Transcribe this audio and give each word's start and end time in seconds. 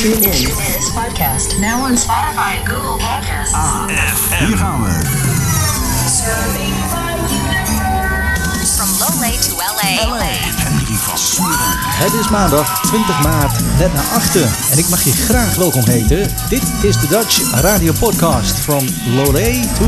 Tune. 0.00 0.18
This 0.22 0.88
podcast 0.96 1.60
now 1.60 1.84
on 1.84 1.92
Spotify 1.92 2.56
and 2.56 2.66
Google 2.66 2.96
Podcasts. 2.96 3.52
FM. 3.90 4.48
Serving 6.08 6.72
From 8.78 8.88
L 9.04 9.20
A. 9.20 9.36
to 9.42 9.52
LA. 9.60 10.16
LA. 10.16 10.59
Het 11.20 12.12
is 12.12 12.28
maandag 12.28 12.80
20 12.82 13.22
maart, 13.22 13.60
net 13.78 13.92
na 13.92 14.00
8. 14.00 14.36
En 14.70 14.78
ik 14.78 14.88
mag 14.88 15.02
je 15.02 15.12
graag 15.12 15.54
welkom 15.54 15.84
heten. 15.84 16.28
Dit 16.48 16.62
is 16.82 17.00
de 17.00 17.06
Dutch 17.08 17.60
Radio 17.60 17.92
Podcast 17.98 18.58
from 18.58 18.86
Lolé 19.06 19.68
to 19.78 19.84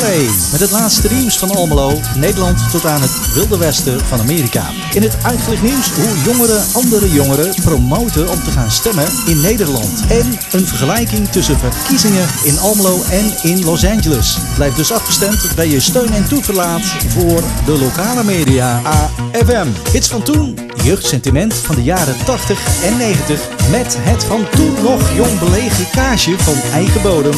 LA. 0.00 0.32
Met 0.50 0.60
het 0.60 0.70
laatste 0.70 1.08
nieuws 1.12 1.38
van 1.38 1.50
Almelo, 1.50 2.00
Nederland 2.16 2.70
tot 2.70 2.86
aan 2.86 3.00
het 3.02 3.34
Wilde 3.34 3.58
Westen 3.58 4.00
van 4.06 4.20
Amerika. 4.20 4.70
In 4.92 5.02
het 5.02 5.16
uitgelicht 5.24 5.62
nieuws 5.62 5.90
hoe 5.90 6.22
jongeren 6.24 6.64
andere 6.72 7.12
jongeren 7.12 7.54
promoten 7.62 8.30
om 8.30 8.42
te 8.42 8.50
gaan 8.50 8.70
stemmen 8.70 9.06
in 9.26 9.40
Nederland. 9.40 10.04
En 10.08 10.38
een 10.50 10.66
vergelijking 10.66 11.28
tussen 11.28 11.58
verkiezingen 11.58 12.28
in 12.44 12.58
Almelo 12.58 13.02
en 13.10 13.34
in 13.42 13.64
Los 13.64 13.84
Angeles. 13.84 14.38
Blijf 14.54 14.74
dus 14.74 14.92
afgestemd 14.92 15.54
bij 15.54 15.68
je 15.68 15.80
steun 15.80 16.12
en 16.12 16.28
toeverlaat 16.28 16.82
voor 17.08 17.42
de 17.64 17.78
lokale 17.78 18.24
media 18.24 18.80
AFM. 18.82 19.68
Hits 19.92 20.08
van 20.08 20.22
toen 20.22 20.70
jeugdsentiment 20.82 21.54
van 21.54 21.74
de 21.74 21.82
jaren 21.82 22.24
80 22.24 22.84
en 22.84 22.96
90 22.96 23.48
met 23.70 23.96
het 23.98 24.24
van 24.24 24.48
toen 24.50 24.82
nog 24.82 25.14
jong 25.14 25.38
belegen 25.38 25.90
kaasje 25.90 26.38
van 26.38 26.54
eigen 26.72 27.02
bodem, 27.02 27.34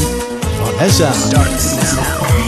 Vanessa. 0.63 1.13
Start 1.13 2.44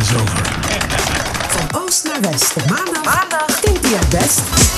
is 0.00 0.14
over. 0.14 0.42
Van 1.48 1.82
oost 1.82 2.04
naar 2.04 2.20
west, 2.20 2.54
maandag, 2.68 3.04
maandag, 3.04 3.60
10 3.60 3.80
best. 4.10 4.69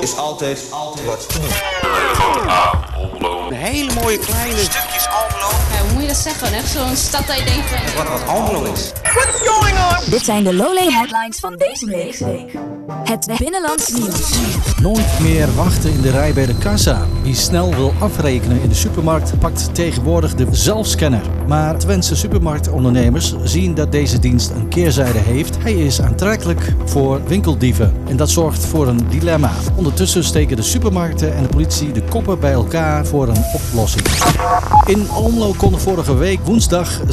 Is 0.00 0.16
altijd, 0.16 0.64
altijd 0.70 1.06
wat 1.06 1.28
te 1.28 1.38
doen. 1.38 1.48
Een 3.48 3.56
hele 3.56 3.92
mooie 3.92 4.18
kleine 4.18 4.58
stukjes 4.58 5.08
Almelo. 5.08 5.48
Ja, 5.72 5.80
hoe 5.80 5.92
moet 5.92 6.02
je 6.02 6.08
dat 6.08 6.16
zeggen? 6.16 6.52
Echt 6.52 6.70
zo'n 6.70 6.96
stad 6.96 7.26
dat 7.26 7.36
je 7.36 7.44
denkt 7.44 7.68
van... 7.68 8.04
Wat 8.04 8.08
wat 8.20 8.28
Almelo 8.28 8.72
is. 8.72 8.92
Dit 10.10 10.24
zijn 10.24 10.44
de 10.44 10.54
Lowlay 10.54 10.90
headlines 10.90 11.38
van 11.38 11.56
deze 11.56 11.86
week. 11.86 12.52
Het 13.04 13.26
binnenlands 13.38 13.88
nieuws. 13.88 14.30
Nooit 14.82 15.18
meer 15.20 15.54
wachten 15.54 15.92
in 15.92 16.00
de 16.00 16.10
rij 16.10 16.32
bij 16.32 16.46
de 16.46 16.54
kassa. 16.54 17.06
Wie 17.22 17.34
snel 17.34 17.74
wil 17.74 17.92
afrekenen 17.98 18.62
in 18.62 18.68
de 18.68 18.74
supermarkt 18.74 19.38
pakt 19.38 19.74
tegenwoordig 19.74 20.34
de 20.34 20.46
zelfscanner. 20.50 21.22
Maar 21.48 21.78
Twentse 21.78 22.16
supermarktondernemers 22.16 23.34
zien 23.44 23.74
dat 23.74 23.92
deze 23.92 24.18
dienst 24.18 24.50
een 24.50 24.68
keerzijde 24.68 25.18
heeft. 25.18 25.62
Hij 25.62 25.74
is 25.74 26.00
aantrekkelijk 26.00 26.74
voor 26.84 27.20
winkeldieven. 27.26 27.92
En 28.08 28.16
dat 28.16 28.30
zorgt 28.30 28.66
voor 28.66 28.88
een 28.88 29.08
dilemma. 29.08 29.50
Ondertussen 29.76 30.24
steken 30.24 30.56
de 30.56 30.62
supermarkten 30.62 31.34
en 31.34 31.42
de 31.42 31.48
politie 31.48 31.92
de 31.92 32.02
koppen 32.02 32.40
bij 32.40 32.52
elkaar 32.52 33.06
voor 33.06 33.28
een 33.28 33.44
oplossing. 33.52 34.06
In 34.86 35.08
Almelo 35.10 35.54
konden 35.56 35.80
vorige 35.80 36.14
week 36.14 36.40
woensdag 36.44 37.00
56.100 37.00 37.06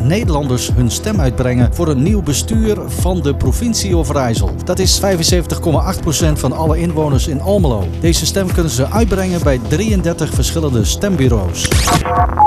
Nederlanders 0.00 0.70
hun 0.74 0.90
stem 0.90 1.20
uitbrengen 1.20 1.74
voor 1.74 1.88
een 1.88 2.02
nieuw 2.02 2.22
bestuur 2.22 2.78
van 2.86 3.22
de 3.22 3.34
provincie 3.34 3.96
Overijssel. 3.96 4.50
Dat 4.64 4.78
is 4.78 5.00
75,8% 5.00 6.05
van 6.14 6.52
alle 6.52 6.78
inwoners 6.78 7.26
in 7.26 7.40
Almelo. 7.40 7.84
Deze 8.00 8.26
stem 8.26 8.52
kunnen 8.52 8.72
ze 8.72 8.90
uitbrengen 8.90 9.42
bij 9.42 9.60
33 9.68 10.34
verschillende 10.34 10.84
stembureaus. 10.84 11.68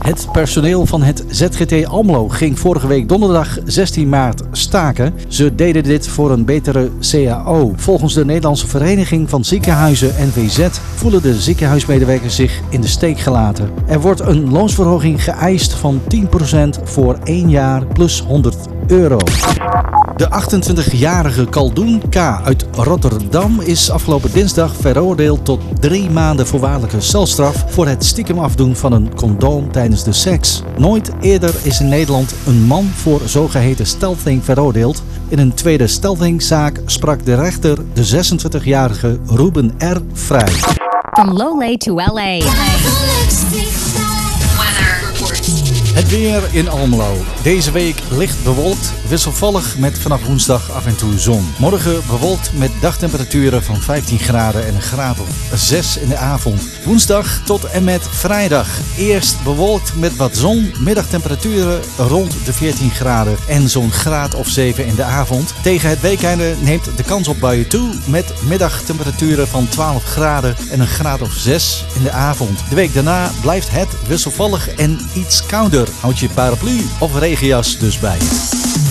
Het 0.05 0.27
personeel 0.31 0.85
van 0.85 1.01
het 1.03 1.23
ZGT 1.27 1.85
Almelo 1.85 2.29
ging 2.29 2.59
vorige 2.59 2.87
week 2.87 3.09
donderdag 3.09 3.57
16 3.65 4.09
maart 4.09 4.41
staken. 4.51 5.13
Ze 5.27 5.55
deden 5.55 5.83
dit 5.83 6.07
voor 6.07 6.31
een 6.31 6.45
betere 6.45 6.89
CAO. 6.99 7.73
Volgens 7.75 8.13
de 8.13 8.25
Nederlandse 8.25 8.67
Vereniging 8.67 9.29
van 9.29 9.43
Ziekenhuizen 9.45 10.13
NVZ 10.17 10.67
voelen 10.95 11.21
de 11.21 11.39
ziekenhuismedewerkers 11.39 12.35
zich 12.35 12.61
in 12.69 12.81
de 12.81 12.87
steek 12.87 13.19
gelaten. 13.19 13.69
Er 13.87 14.01
wordt 14.01 14.19
een 14.19 14.51
loonsverhoging 14.51 15.23
geëist 15.23 15.73
van 15.73 16.01
10% 16.79 16.83
voor 16.83 17.17
1 17.23 17.49
jaar 17.49 17.85
plus 17.85 18.19
100 18.19 18.55
euro. 18.87 19.17
De 20.15 20.27
28-jarige 20.29 21.45
Kaldoen 21.49 22.01
K. 22.09 22.15
uit 22.43 22.65
Rotterdam 22.71 23.59
is 23.59 23.89
afgelopen 23.89 24.31
dinsdag 24.31 24.75
veroordeeld 24.75 25.45
tot 25.45 25.61
drie 25.79 26.09
maanden 26.09 26.47
voorwaardelijke 26.47 27.01
celstraf 27.01 27.65
voor 27.67 27.87
het 27.87 28.05
stiekem 28.05 28.39
afdoen 28.39 28.75
van 28.75 28.91
een 28.91 29.15
condoom 29.15 29.71
tijdens 29.71 30.03
de 30.03 30.11
seks. 30.11 30.61
Nooit 30.77 31.11
eerder 31.21 31.55
is 31.63 31.79
in 31.79 31.89
Nederland 31.89 32.35
een 32.45 32.63
man 32.63 32.85
voor 32.85 33.21
zogeheten 33.25 33.85
stelting 33.85 34.43
veroordeeld. 34.43 35.03
In 35.27 35.39
een 35.39 35.53
tweede 35.53 35.87
steltingzaak 35.87 36.81
sprak 36.85 37.25
de 37.25 37.35
rechter 37.35 37.77
de 37.93 38.23
26-jarige 38.23 39.19
Ruben 39.25 39.73
R. 39.77 40.01
vrij. 40.13 40.53
From 41.11 41.31
Lowlay 41.31 41.77
to 41.77 41.95
LA. 41.95 42.37
Het 45.95 46.09
weer 46.09 46.43
in 46.51 46.69
Almelo. 46.69 47.23
Deze 47.43 47.71
week 47.71 48.01
licht 48.09 48.43
bewolkt, 48.43 48.93
wisselvallig 49.07 49.77
met 49.77 49.99
vanaf 49.99 50.25
woensdag 50.25 50.71
af 50.71 50.85
en 50.85 50.95
toe 50.95 51.19
zon. 51.19 51.53
Morgen 51.57 52.01
bewolkt 52.07 52.51
met 52.53 52.71
dagtemperaturen 52.81 53.63
van 53.63 53.81
15 53.81 54.19
graden 54.19 54.65
en 54.65 54.75
een 54.75 54.81
graad 54.81 55.19
of 55.19 55.29
6 55.53 55.97
in 55.97 56.09
de 56.09 56.17
avond. 56.17 56.61
Woensdag 56.85 57.41
tot 57.45 57.65
en 57.65 57.83
met 57.83 58.07
vrijdag. 58.09 58.67
Eerst 58.97 59.43
bewolkt 59.43 59.95
met 59.95 60.15
wat 60.15 60.37
zon, 60.37 60.73
middagtemperaturen 60.79 61.81
rond 61.97 62.45
de 62.45 62.53
14 62.53 62.89
graden 62.89 63.37
en 63.47 63.69
zo'n 63.69 63.91
graad 63.91 64.35
of 64.35 64.47
7 64.47 64.85
in 64.85 64.95
de 64.95 65.03
avond. 65.03 65.53
Tegen 65.61 65.89
het 65.89 66.01
weekende 66.01 66.55
neemt 66.61 66.97
de 66.97 67.03
kans 67.03 67.27
op 67.27 67.39
buien 67.39 67.67
toe 67.67 67.93
met 68.05 68.33
middagtemperaturen 68.47 69.47
van 69.47 69.67
12 69.67 70.03
graden 70.03 70.55
en 70.71 70.79
een 70.79 70.87
graad 70.87 71.21
of 71.21 71.33
6 71.33 71.85
in 71.95 72.03
de 72.03 72.11
avond. 72.11 72.59
De 72.69 72.75
week 72.75 72.93
daarna 72.93 73.31
blijft 73.41 73.71
het 73.71 73.89
wisselvallig 74.07 74.75
en 74.75 74.99
iets 75.13 75.45
kouder. 75.45 75.84
Houd 75.99 76.19
je 76.19 76.29
paraplu 76.29 76.85
of 76.99 77.19
regenjas 77.19 77.77
dus 77.77 77.99
bij. 77.99 78.17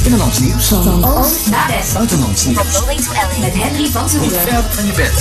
Binnenlands 0.03 0.39
nieuws. 0.39 0.67
Van 0.67 1.05
oost 1.05 1.51
naar 1.51 1.69
west. 1.69 1.93
Buitenlands 1.95 2.45
nieuws. 2.45 2.83
Met 3.41 3.55
Henry 3.55 3.91
van 3.91 4.03
Niet 4.03 4.13
Toeren. 4.13 4.41
ver 4.41 4.63
van 4.71 4.87
je 4.87 4.93
bed. 4.93 5.13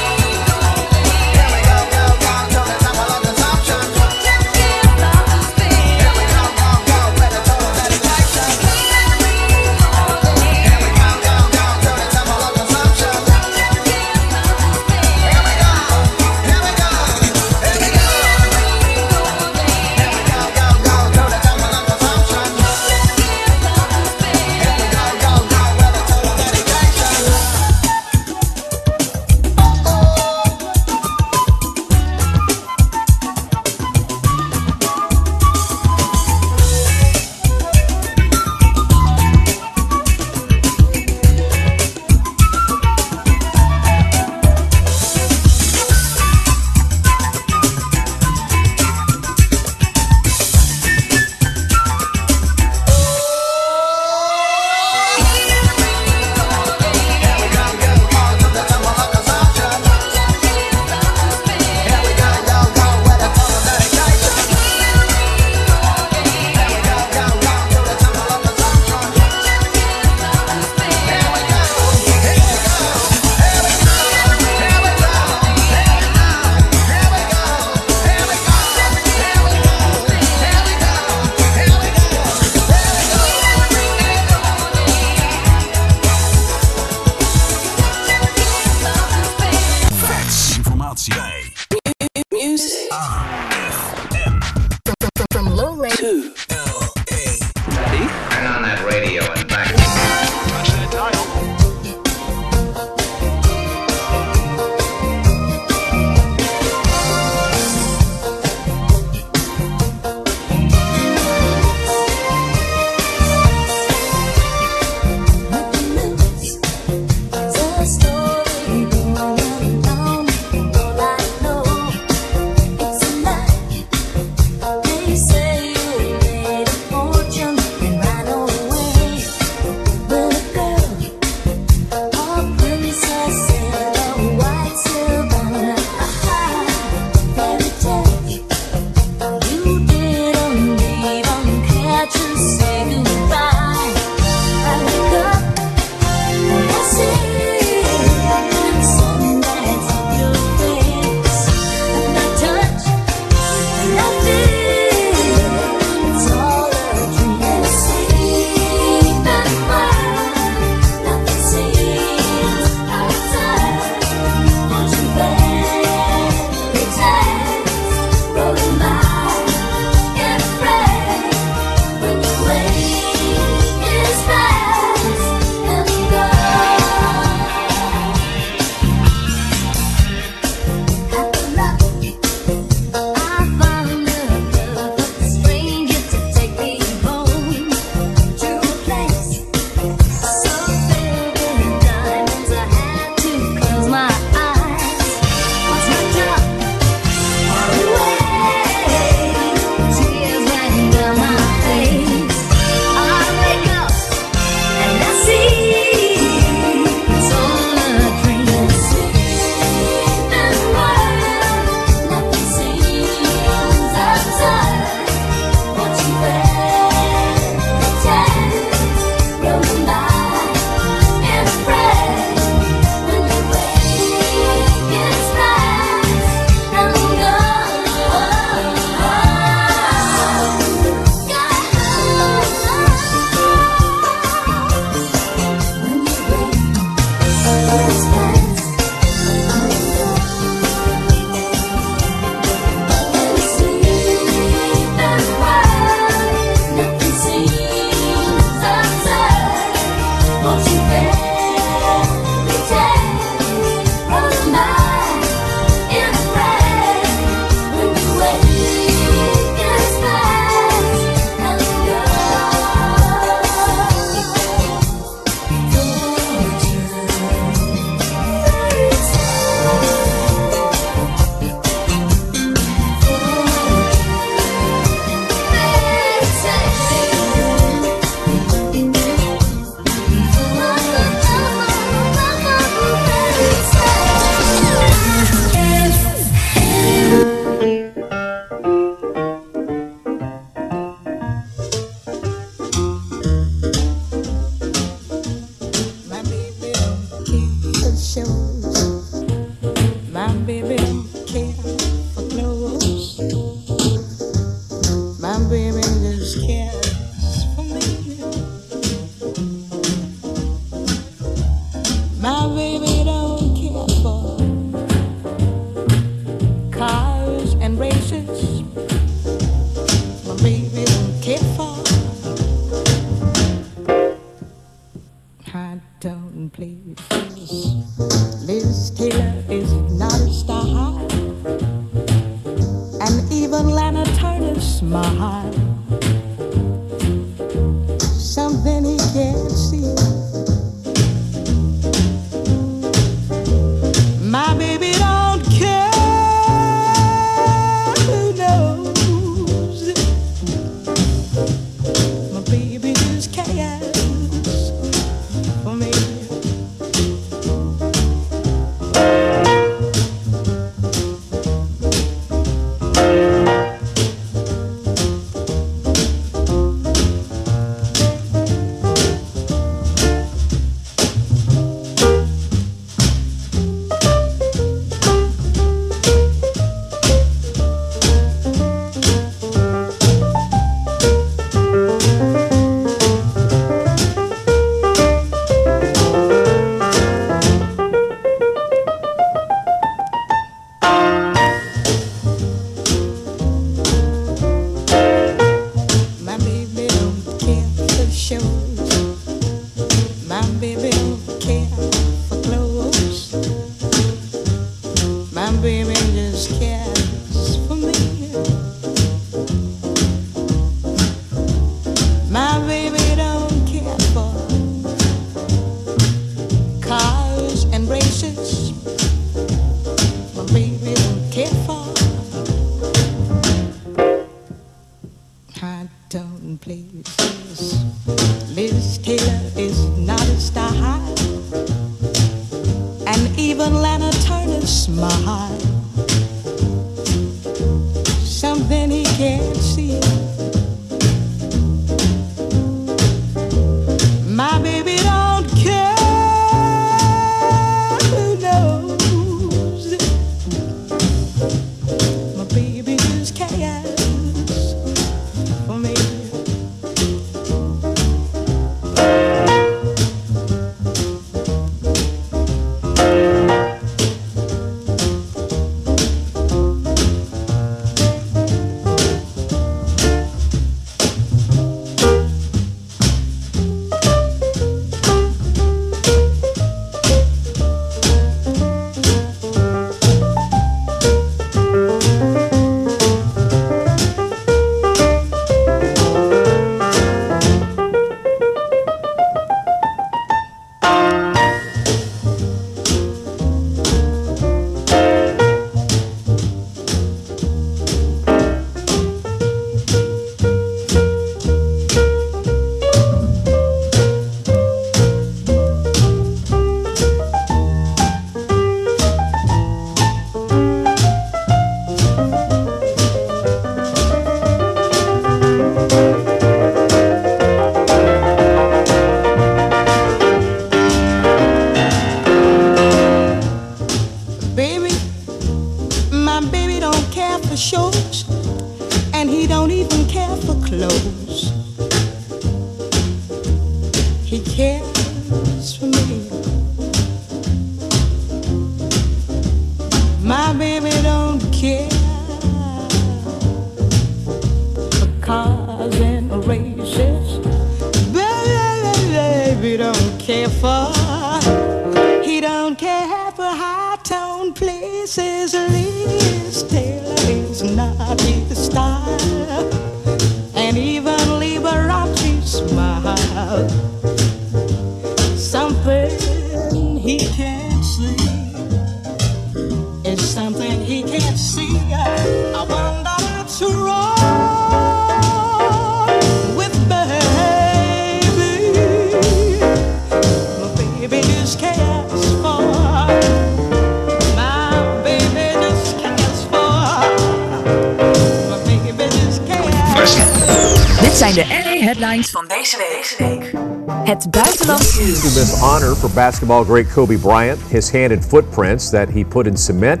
basketball 596.16 596.64
great 596.64 596.88
Kobe 596.88 597.16
Bryant, 597.16 597.60
his 597.68 597.90
hand 597.90 598.10
and 598.10 598.24
footprints 598.24 598.90
that 598.90 599.10
he 599.10 599.22
put 599.22 599.46
in 599.46 599.54
cement 599.54 600.00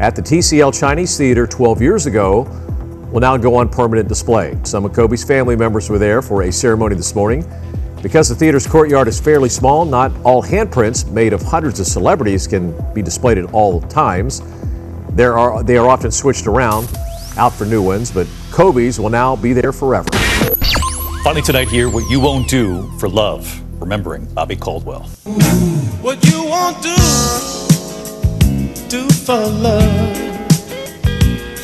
at 0.00 0.16
the 0.16 0.20
TCL 0.20 0.78
Chinese 0.78 1.16
Theater 1.16 1.46
12 1.46 1.80
years 1.80 2.06
ago 2.06 2.42
will 3.12 3.20
now 3.20 3.36
go 3.36 3.54
on 3.54 3.68
permanent 3.68 4.08
display. 4.08 4.58
Some 4.64 4.84
of 4.84 4.92
Kobe's 4.92 5.22
family 5.22 5.54
members 5.54 5.88
were 5.88 6.00
there 6.00 6.20
for 6.20 6.42
a 6.42 6.52
ceremony 6.52 6.96
this 6.96 7.14
morning. 7.14 7.48
Because 8.02 8.28
the 8.28 8.34
theater's 8.34 8.66
courtyard 8.66 9.06
is 9.06 9.20
fairly 9.20 9.48
small, 9.48 9.84
not 9.84 10.10
all 10.24 10.42
handprints 10.42 11.08
made 11.12 11.32
of 11.32 11.40
hundreds 11.40 11.78
of 11.78 11.86
celebrities 11.86 12.48
can 12.48 12.74
be 12.92 13.00
displayed 13.00 13.38
at 13.38 13.54
all 13.54 13.80
times. 13.82 14.42
There 15.10 15.38
are, 15.38 15.62
they 15.62 15.76
are 15.76 15.88
often 15.88 16.10
switched 16.10 16.48
around 16.48 16.88
out 17.36 17.52
for 17.52 17.66
new 17.66 17.82
ones, 17.82 18.10
but 18.10 18.26
Kobe's 18.50 18.98
will 18.98 19.10
now 19.10 19.36
be 19.36 19.52
there 19.52 19.72
forever. 19.72 20.08
Finally, 21.22 21.42
tonight 21.42 21.68
here, 21.68 21.88
what 21.88 22.10
you 22.10 22.18
won't 22.18 22.48
do 22.48 22.90
for 22.98 23.08
love 23.08 23.61
remembering 23.82 24.24
Bobby 24.26 24.54
Caldwell. 24.54 25.02
What 26.00 26.24
you 26.30 26.44
won't 26.44 26.80
do, 26.82 26.94
do 28.88 29.08
for 29.10 29.36
love. 29.36 30.18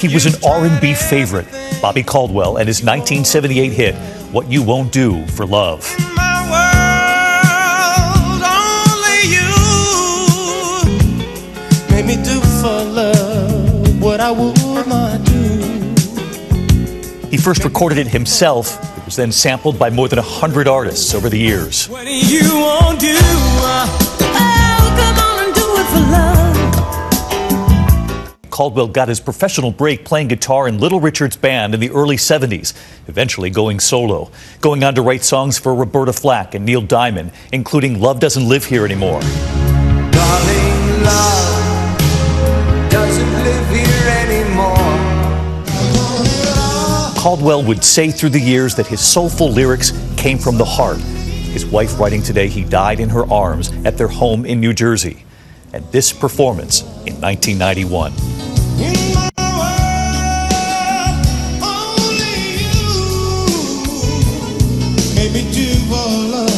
He 0.01 0.13
was 0.13 0.27
an 0.27 0.35
R&B 0.45 0.95
favorite, 0.95 1.47
Bobby 1.81 2.03
Caldwell, 2.03 2.57
and 2.57 2.67
his 2.67 2.83
1978 2.83 3.73
hit 3.73 3.95
"What 4.33 4.51
You 4.51 4.65
Won't 4.65 4.91
Do 4.91 5.25
for 5.29 5.47
Love." 5.47 5.87
My 6.17 6.43
world, 6.51 8.43
only 8.43 9.21
you 9.37 9.51
made 11.91 12.05
me 12.05 12.17
do 12.25 12.41
for 12.61 12.83
love 12.83 14.03
what 14.03 14.19
I 14.19 14.33
would 14.33 14.87
not 14.89 15.23
do. 15.25 15.37
He 17.31 17.37
first 17.37 17.63
recorded 17.63 17.99
it 17.99 18.09
himself. 18.09 18.88
It 19.19 19.23
then 19.23 19.33
sampled 19.33 19.81
by 19.81 19.91
more 19.91 20.07
than 20.07 20.19
100 20.19 20.69
artists 20.69 21.13
over 21.13 21.29
the 21.29 21.37
years. 21.37 21.89
What 21.89 22.05
do, 22.05 22.11
uh, 22.15 23.89
oh, 24.23 24.95
come 24.97 25.19
on 25.19 25.53
do 25.53 25.77
it 25.77 25.87
for 25.91 25.99
love. 28.39 28.51
Caldwell 28.51 28.87
got 28.87 29.09
his 29.09 29.19
professional 29.19 29.73
break 29.73 30.05
playing 30.05 30.29
guitar 30.29 30.69
in 30.69 30.79
Little 30.79 31.01
Richard's 31.01 31.37
band 31.37 31.75
in 31.75 31.81
the 31.81 31.91
early 31.91 32.15
70s, 32.15 32.75
eventually 33.09 33.51
going 33.51 33.81
solo, 33.81 34.31
going 34.61 34.85
on 34.85 34.95
to 34.95 35.03
write 35.03 35.25
songs 35.25 35.59
for 35.59 35.75
Roberta 35.75 36.13
Flack 36.13 36.55
and 36.55 36.65
Neil 36.65 36.83
Diamond, 36.83 37.33
including 37.51 38.01
Love 38.01 38.21
Doesn't 38.21 38.49
Live 38.49 38.67
Here 38.67 38.85
Anymore. 38.85 39.21
Darling, 40.13 41.03
love 41.03 41.58
Caldwell 47.29 47.63
would 47.65 47.85
say 47.85 48.11
through 48.11 48.31
the 48.31 48.41
years 48.41 48.75
that 48.77 48.87
his 48.87 49.07
soulful 49.07 49.51
lyrics 49.51 49.93
came 50.17 50.39
from 50.39 50.57
the 50.57 50.65
heart. 50.65 50.97
His 50.97 51.67
wife 51.67 52.01
writing 52.01 52.23
today 52.23 52.49
he 52.49 52.65
died 52.65 53.01
in 53.01 53.11
her 53.11 53.31
arms 53.31 53.71
at 53.85 53.99
their 53.99 54.09
home 54.09 54.47
in 54.47 54.61
New 54.61 54.73
Jersey. 54.73 55.27
And 55.75 55.85
this 55.93 56.11
performance 56.11 56.81
in 57.05 57.21
1991. 57.21 58.13
Made 65.15 65.33
me 65.35 65.53
do 65.53 65.75
for 65.85 66.09
love 66.33 66.49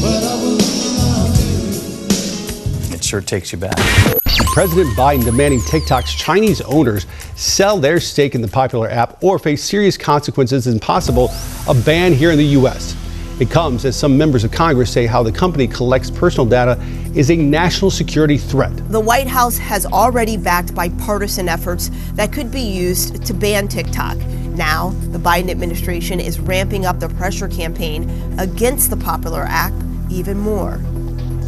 what 0.00 0.22
I 0.22 0.36
would 0.40 0.60
not 1.00 1.34
do. 1.34 2.94
It 2.94 3.02
sure 3.02 3.20
takes 3.20 3.50
you 3.50 3.58
back. 3.58 4.19
President 4.52 4.90
Biden 4.96 5.24
demanding 5.24 5.60
TikTok's 5.60 6.12
Chinese 6.12 6.60
owners 6.62 7.06
sell 7.36 7.78
their 7.78 8.00
stake 8.00 8.34
in 8.34 8.42
the 8.42 8.48
popular 8.48 8.90
app 8.90 9.22
or 9.22 9.38
face 9.38 9.62
serious 9.62 9.96
consequences 9.96 10.66
and 10.66 10.82
possible 10.82 11.30
a 11.68 11.74
ban 11.74 12.12
here 12.12 12.32
in 12.32 12.36
the 12.36 12.46
U.S. 12.46 12.96
It 13.38 13.48
comes 13.48 13.84
as 13.84 13.96
some 13.96 14.18
members 14.18 14.42
of 14.42 14.50
Congress 14.50 14.92
say 14.92 15.06
how 15.06 15.22
the 15.22 15.30
company 15.30 15.68
collects 15.68 16.10
personal 16.10 16.46
data 16.46 16.76
is 17.14 17.30
a 17.30 17.36
national 17.36 17.92
security 17.92 18.36
threat. 18.36 18.76
The 18.90 18.98
White 18.98 19.28
House 19.28 19.56
has 19.56 19.86
already 19.86 20.36
backed 20.36 20.74
bipartisan 20.74 21.48
efforts 21.48 21.92
that 22.14 22.32
could 22.32 22.50
be 22.50 22.60
used 22.60 23.24
to 23.24 23.32
ban 23.32 23.68
TikTok. 23.68 24.16
Now, 24.56 24.90
the 25.12 25.18
Biden 25.18 25.48
administration 25.48 26.18
is 26.18 26.40
ramping 26.40 26.86
up 26.86 26.98
the 26.98 27.08
pressure 27.10 27.46
campaign 27.46 28.10
against 28.40 28.90
the 28.90 28.96
popular 28.96 29.42
app 29.42 29.72
even 30.10 30.36
more. 30.36 30.80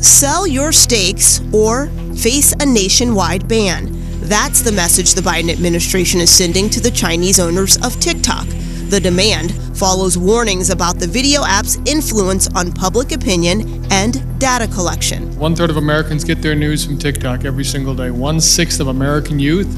Sell 0.03 0.49
your 0.49 0.73
stakes 0.73 1.41
or 1.53 1.87
face 2.17 2.53
a 2.59 2.67
nationwide 2.67 3.47
ban. 3.47 3.87
That's 4.23 4.61
the 4.61 4.73
message 4.73 5.15
the 5.15 5.21
Biden 5.21 5.49
administration 5.49 6.21
is 6.21 6.29
sending 6.29 6.69
to 6.71 6.81
the 6.81 6.91
Chinese 6.91 7.39
owners 7.39 7.77
of 7.87 8.01
TikTok. 8.01 8.45
The 8.89 8.99
demand 8.99 9.53
follows 9.79 10.19
warnings 10.19 10.71
about 10.71 10.99
the 10.99 11.07
video 11.07 11.45
app's 11.45 11.79
influence 11.87 12.49
on 12.57 12.73
public 12.73 13.13
opinion 13.13 13.87
and 13.93 14.41
data 14.41 14.67
collection. 14.67 15.39
One 15.39 15.55
third 15.55 15.71
of 15.71 15.77
Americans 15.77 16.25
get 16.25 16.43
their 16.43 16.57
news 16.57 16.85
from 16.85 16.99
TikTok 16.99 17.45
every 17.45 17.65
single 17.65 17.95
day. 17.95 18.11
One 18.11 18.41
sixth 18.41 18.81
of 18.81 18.89
American 18.89 19.39
youth 19.39 19.71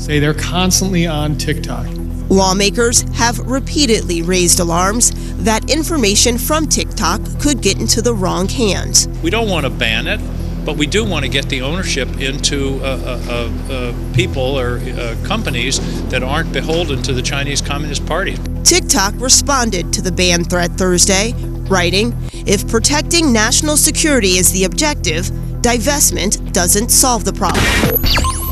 say 0.00 0.20
they're 0.20 0.34
constantly 0.34 1.08
on 1.08 1.36
TikTok. 1.36 1.86
Lawmakers 2.28 3.02
have 3.14 3.38
repeatedly 3.38 4.22
raised 4.22 4.60
alarms 4.60 5.12
that 5.44 5.70
information 5.70 6.38
from 6.38 6.66
TikTok 6.66 7.20
could 7.40 7.60
get 7.60 7.78
into 7.78 8.00
the 8.00 8.14
wrong 8.14 8.48
hands. 8.48 9.08
We 9.22 9.30
don't 9.30 9.48
want 9.48 9.66
to 9.66 9.70
ban 9.70 10.06
it, 10.06 10.20
but 10.64 10.76
we 10.76 10.86
do 10.86 11.04
want 11.04 11.24
to 11.24 11.28
get 11.28 11.48
the 11.48 11.62
ownership 11.62 12.08
into 12.20 12.80
uh, 12.82 12.86
uh, 12.86 13.32
uh, 13.68 13.72
uh, 13.72 14.14
people 14.14 14.58
or 14.58 14.78
uh, 14.78 15.16
companies 15.24 15.78
that 16.08 16.22
aren't 16.22 16.52
beholden 16.52 17.02
to 17.02 17.12
the 17.12 17.22
Chinese 17.22 17.60
Communist 17.60 18.06
Party. 18.06 18.38
TikTok 18.64 19.14
responded 19.18 19.92
to 19.92 20.00
the 20.00 20.12
ban 20.12 20.44
threat 20.44 20.70
Thursday, 20.72 21.34
writing 21.68 22.14
If 22.32 22.66
protecting 22.68 23.32
national 23.32 23.76
security 23.76 24.38
is 24.38 24.52
the 24.52 24.64
objective, 24.64 25.26
divestment 25.60 26.52
doesn't 26.52 26.90
solve 26.90 27.24
the 27.24 27.32
problem. 27.32 28.43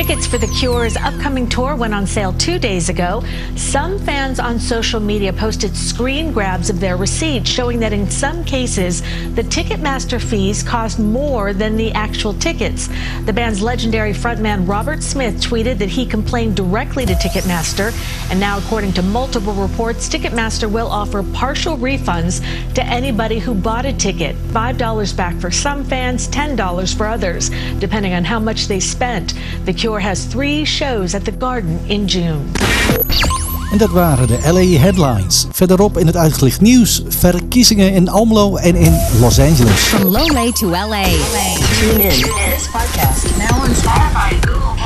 Tickets 0.00 0.26
for 0.26 0.38
The 0.38 0.46
Cure's 0.46 0.96
upcoming 0.96 1.46
tour 1.46 1.76
went 1.76 1.92
on 1.92 2.06
sale 2.06 2.32
two 2.32 2.58
days 2.58 2.88
ago. 2.88 3.22
Some 3.54 3.98
fans 3.98 4.40
on 4.40 4.58
social 4.58 4.98
media 4.98 5.30
posted 5.30 5.76
screen 5.76 6.32
grabs 6.32 6.70
of 6.70 6.80
their 6.80 6.96
receipts 6.96 7.50
showing 7.50 7.80
that 7.80 7.92
in 7.92 8.10
some 8.10 8.42
cases, 8.42 9.02
the 9.34 9.42
Ticketmaster 9.42 10.18
fees 10.18 10.62
cost 10.62 10.98
more 10.98 11.52
than 11.52 11.76
the 11.76 11.92
actual 11.92 12.32
tickets. 12.32 12.88
The 13.26 13.32
band's 13.34 13.60
legendary 13.60 14.14
frontman 14.14 14.66
Robert 14.66 15.02
Smith 15.02 15.34
tweeted 15.34 15.76
that 15.76 15.90
he 15.90 16.06
complained 16.06 16.56
directly 16.56 17.04
to 17.04 17.12
Ticketmaster, 17.12 17.92
and 18.30 18.40
now, 18.40 18.56
according 18.56 18.94
to 18.94 19.02
multiple 19.02 19.52
reports, 19.52 20.08
Ticketmaster 20.08 20.70
will 20.70 20.88
offer 20.88 21.22
partial 21.34 21.76
refunds 21.76 22.40
to 22.72 22.82
anybody 22.84 23.38
who 23.38 23.54
bought 23.54 23.84
a 23.84 23.92
ticket 23.92 24.34
$5 24.48 25.14
back 25.14 25.36
for 25.36 25.50
some 25.50 25.84
fans, 25.84 26.26
$10 26.28 26.96
for 26.96 27.06
others, 27.06 27.50
depending 27.80 28.14
on 28.14 28.24
how 28.24 28.40
much 28.40 28.66
they 28.66 28.80
spent. 28.80 29.34
The 29.66 29.74
Cure 29.74 29.89
has 29.98 30.24
three 30.24 30.64
shows 30.64 31.14
at 31.14 31.24
the 31.24 31.32
Garden 31.38 31.80
in 31.86 32.04
June. 32.04 32.38
En 33.72 33.78
dat 33.78 33.90
waren 33.90 34.26
de 34.26 34.38
LA 34.44 34.78
Headlines. 34.78 35.46
Verderop 35.50 35.98
in 35.98 36.06
het 36.06 36.16
uitgelicht 36.16 36.60
nieuws, 36.60 37.02
verkiezingen 37.08 37.92
in 37.92 38.08
Almelo 38.08 38.56
en 38.56 38.74
in 38.76 39.00
Los 39.20 39.38
Angeles. 39.38 39.80
From 39.80 40.02
Lowlay 40.02 40.52
to 40.52 40.68
LA. 40.68 41.04
Tune 41.04 42.02
in. 42.02 42.08
This 42.08 42.68
podcast 42.72 43.36
now 43.38 43.62
on 43.62 43.74
Spotify 43.74 44.46
Google 44.46 44.79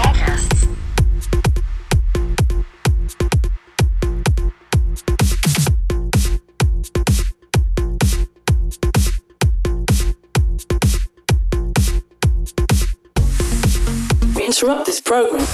interrupt 14.54 14.86
this 14.86 15.00
program 15.00 15.44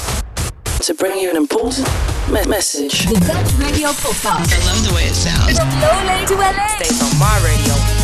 to 0.79 0.93
bring 0.93 1.19
you 1.19 1.31
an 1.31 1.37
important 1.37 1.89
me- 2.29 2.45
message. 2.47 3.07
The 3.07 3.15
Dutch 3.15 3.53
Radio 3.55 3.89
Podcast. 3.93 4.53
I 4.53 4.67
love 4.67 4.87
the 4.87 4.95
way 4.95 5.05
it 5.05 5.15
sounds. 5.15 5.59
From 5.59 5.69
Lowlay 5.81 6.27
to 6.27 6.35
LA. 6.35 6.67
Stays 6.77 7.03
on 7.03 7.19
my 7.19 7.41
radio. 7.43 8.00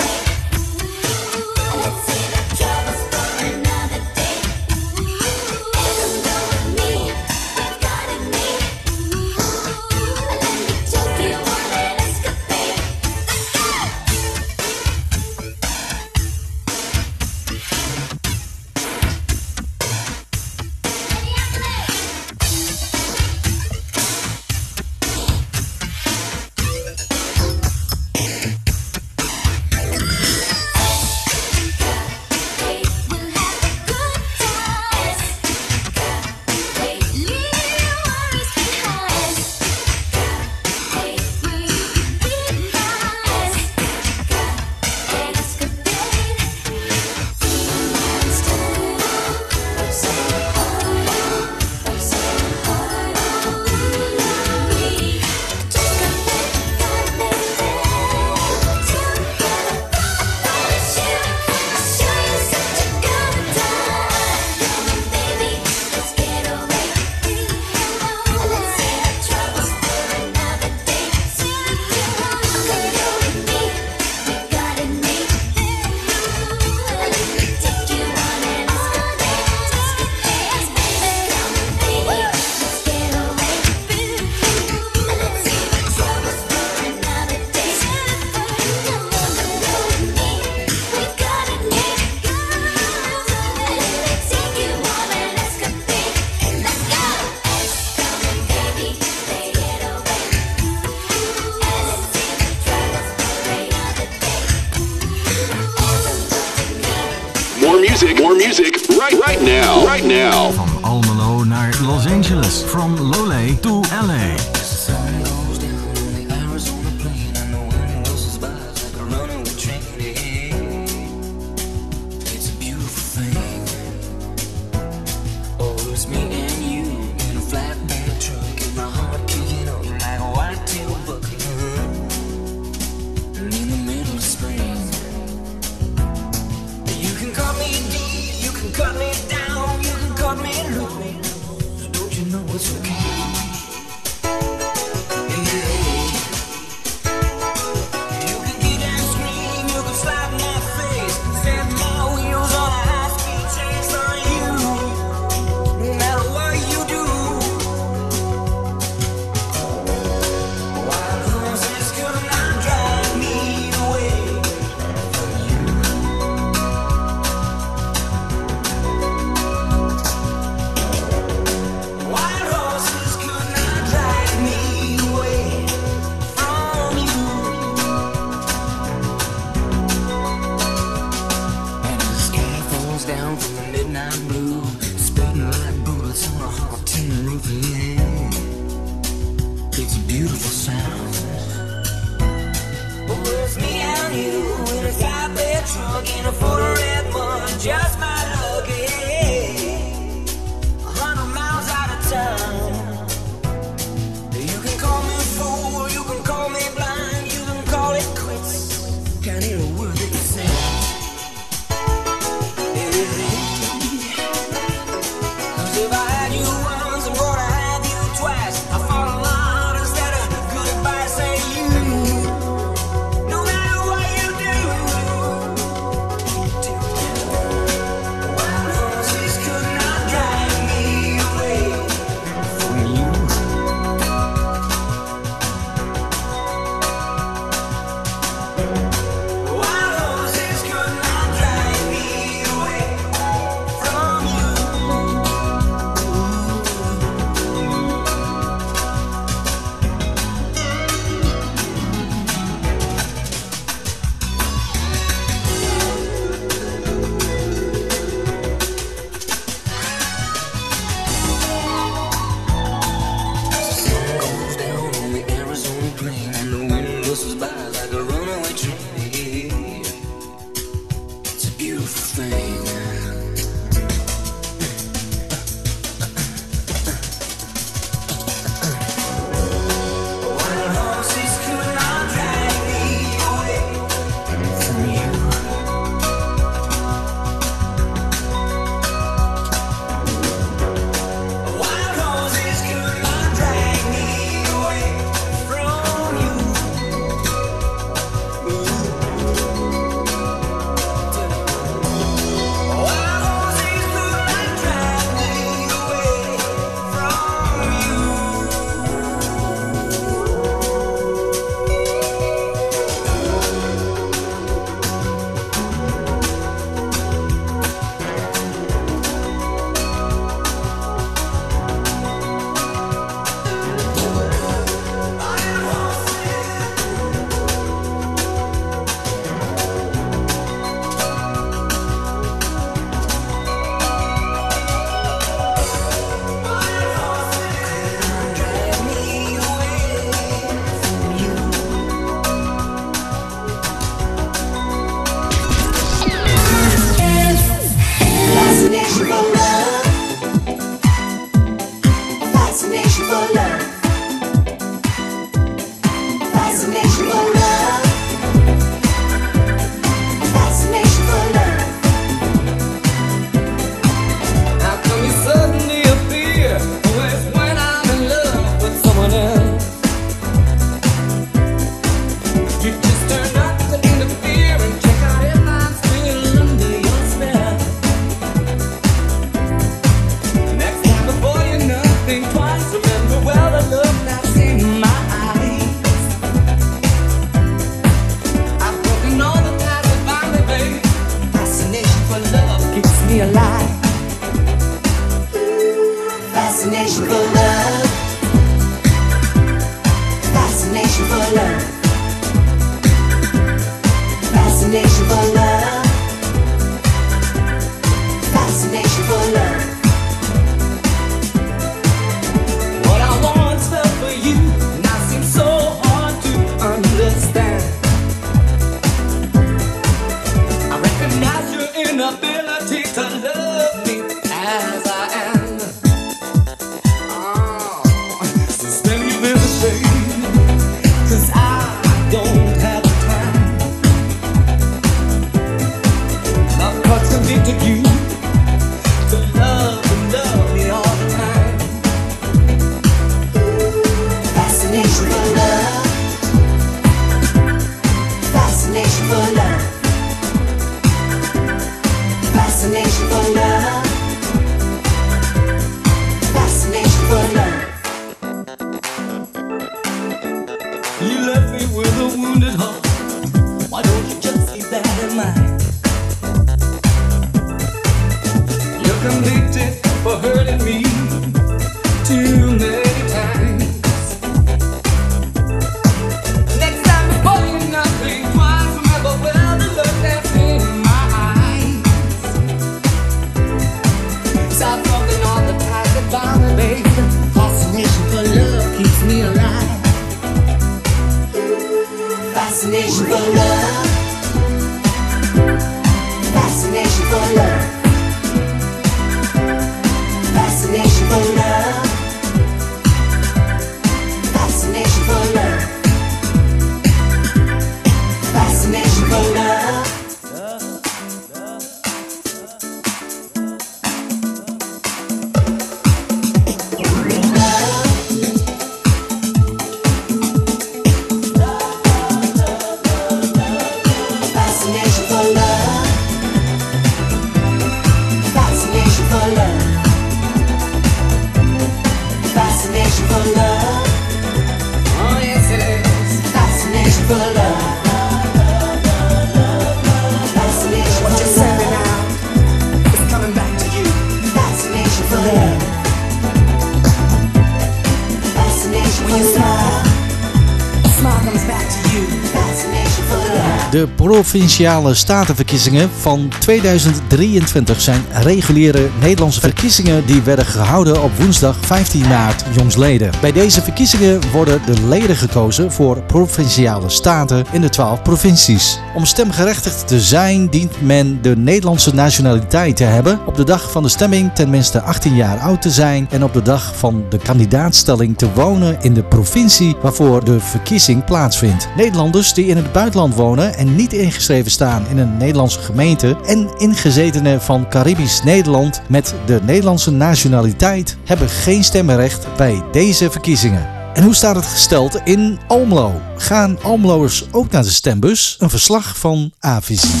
Provinciale 554.34 554.94
statenverkiezingen 554.94 555.90
van 555.90 556.32
2023 556.38 557.80
zijn 557.80 558.04
reguliere 558.12 558.88
Nederlandse 559.00 559.40
verkiezingen 559.40 560.06
die 560.06 560.22
werden 560.22 560.46
gehouden 560.46 561.02
op 561.02 561.16
woensdag 561.18 561.56
15 561.60 562.08
maart 562.08 562.44
jongsleden. 562.56 563.10
Bij 563.20 563.32
deze 563.32 563.62
verkiezingen 563.62 564.30
worden 564.32 564.60
de 564.66 564.86
leden 564.88 565.16
gekozen 565.16 565.72
voor 565.72 566.02
provinciale 566.02 566.88
staten 566.88 567.44
in 567.52 567.60
de 567.60 567.68
12 567.68 568.02
provincies. 568.02 568.78
Om 568.94 569.04
stemgerechtigd 569.04 569.88
te 569.88 570.00
zijn 570.00 570.48
dient 570.48 570.82
men 570.82 571.22
de 571.22 571.36
Nederlandse 571.36 571.94
nationaliteit 571.94 572.76
te 572.76 572.84
hebben, 572.84 573.18
op 573.26 573.34
de 573.34 573.44
dag 573.44 573.70
van 573.70 573.82
de 573.82 573.88
stemming 573.88 574.32
tenminste 574.34 574.80
18 574.80 575.14
jaar 575.14 575.38
oud 575.38 575.62
te 575.62 575.70
zijn 575.70 576.06
en 576.10 576.24
op 576.24 576.32
de 576.32 576.42
dag 576.42 576.76
van 576.76 577.04
de 577.08 577.18
kandidaatstelling 577.18 578.18
te 578.18 578.32
wonen 578.32 578.78
in 578.80 578.94
de 578.94 579.04
provincie 579.04 579.76
waarvoor 579.82 580.24
de 580.24 580.40
verkiezing 580.40 581.04
plaatsvindt. 581.04 581.68
Nederlanders 581.76 582.34
die 582.34 582.46
in 582.46 582.56
het 582.56 582.72
buitenland 582.72 583.14
wonen 583.14 583.54
en 583.54 583.76
niet 583.76 583.92
ingeschreven 583.92 584.50
staan 584.50 584.86
in 584.90 584.98
een 584.98 585.16
Nederlandse 585.16 585.60
gemeente 585.60 586.16
en 586.26 586.48
ingezetenen 586.56 587.42
van 587.42 587.68
Caribisch 587.68 588.22
Nederland 588.22 588.82
met 588.88 589.14
de 589.26 589.40
Nederlandse 589.42 589.90
nationaliteit 589.90 590.96
hebben 591.04 591.28
geen 591.28 591.64
stemrecht 591.64 592.26
bij 592.36 592.62
deze 592.72 593.10
verkiezingen. 593.10 593.73
En 593.94 594.02
hoe 594.02 594.14
staat 594.14 594.36
het 594.36 594.44
gesteld 594.46 595.00
in 595.04 595.38
Almelo? 595.46 596.00
Gaan 596.16 596.58
Almeloers 596.62 597.24
ook 597.32 597.50
naar 597.50 597.62
de 597.62 597.70
stembus? 597.70 598.36
Een 598.38 598.50
verslag 598.50 598.98
van 598.98 599.32
Avisie. 599.40 600.00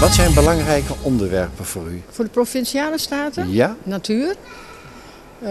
Wat 0.00 0.14
zijn 0.14 0.34
belangrijke 0.34 0.92
onderwerpen 1.02 1.64
voor 1.64 1.86
u? 1.90 2.02
Voor 2.10 2.24
de 2.24 2.30
provinciale 2.30 2.98
staten? 2.98 3.50
Ja? 3.52 3.76
Natuur, 3.82 4.34
eh, 5.38 5.50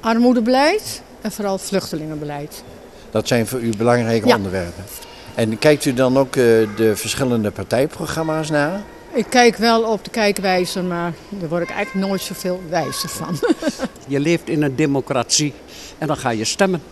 armoedebeleid 0.00 1.02
en 1.20 1.32
vooral 1.32 1.58
vluchtelingenbeleid. 1.58 2.62
Dat 3.10 3.28
zijn 3.28 3.46
voor 3.46 3.60
u 3.60 3.70
belangrijke 3.76 4.28
Ja. 4.28 4.36
onderwerpen. 4.36 4.84
En 5.34 5.58
kijkt 5.58 5.84
u 5.84 5.94
dan 5.94 6.18
ook 6.18 6.36
eh, 6.36 6.42
de 6.76 6.92
verschillende 6.94 7.50
partijprogramma's 7.50 8.50
na? 8.50 8.82
Ik 9.18 9.26
kijk 9.30 9.56
wel 9.56 9.82
op 9.82 10.04
de 10.04 10.10
kijkwijzer, 10.10 10.84
maar 10.84 11.12
daar 11.28 11.48
word 11.48 11.62
ik 11.62 11.70
eigenlijk 11.70 12.06
nooit 12.06 12.20
zoveel 12.20 12.60
wijzer 12.68 13.08
van. 13.08 13.38
Je 14.08 14.20
leeft 14.20 14.48
in 14.48 14.62
een 14.62 14.76
democratie 14.76 15.54
en 15.98 16.06
dan 16.06 16.16
ga 16.16 16.30
je 16.30 16.44
stemmen. 16.44 16.82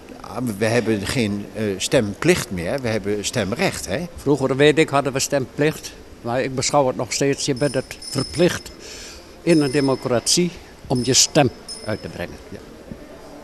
We 0.59 0.65
hebben 0.65 1.07
geen 1.07 1.47
eh, 1.55 1.65
stemplicht 1.77 2.51
meer, 2.51 2.81
we 2.81 2.89
hebben 2.89 3.25
stemrecht. 3.25 3.87
Hè? 3.87 4.07
Vroeger, 4.17 4.57
weet 4.57 4.79
ik, 4.79 4.89
hadden 4.89 5.13
we 5.13 5.19
stemplicht. 5.19 5.93
Maar 6.21 6.43
ik 6.43 6.55
beschouw 6.55 6.87
het 6.87 6.97
nog 6.97 7.13
steeds, 7.13 7.45
je 7.45 7.55
bent 7.55 7.75
het 7.75 7.97
verplicht 8.11 8.71
in 9.43 9.61
een 9.61 9.71
democratie 9.71 10.51
om 10.87 11.01
je 11.03 11.15
stem 11.15 11.51
uit 11.85 12.03
te 12.03 12.09
brengen. 12.09 12.37
Ja. 12.49 12.59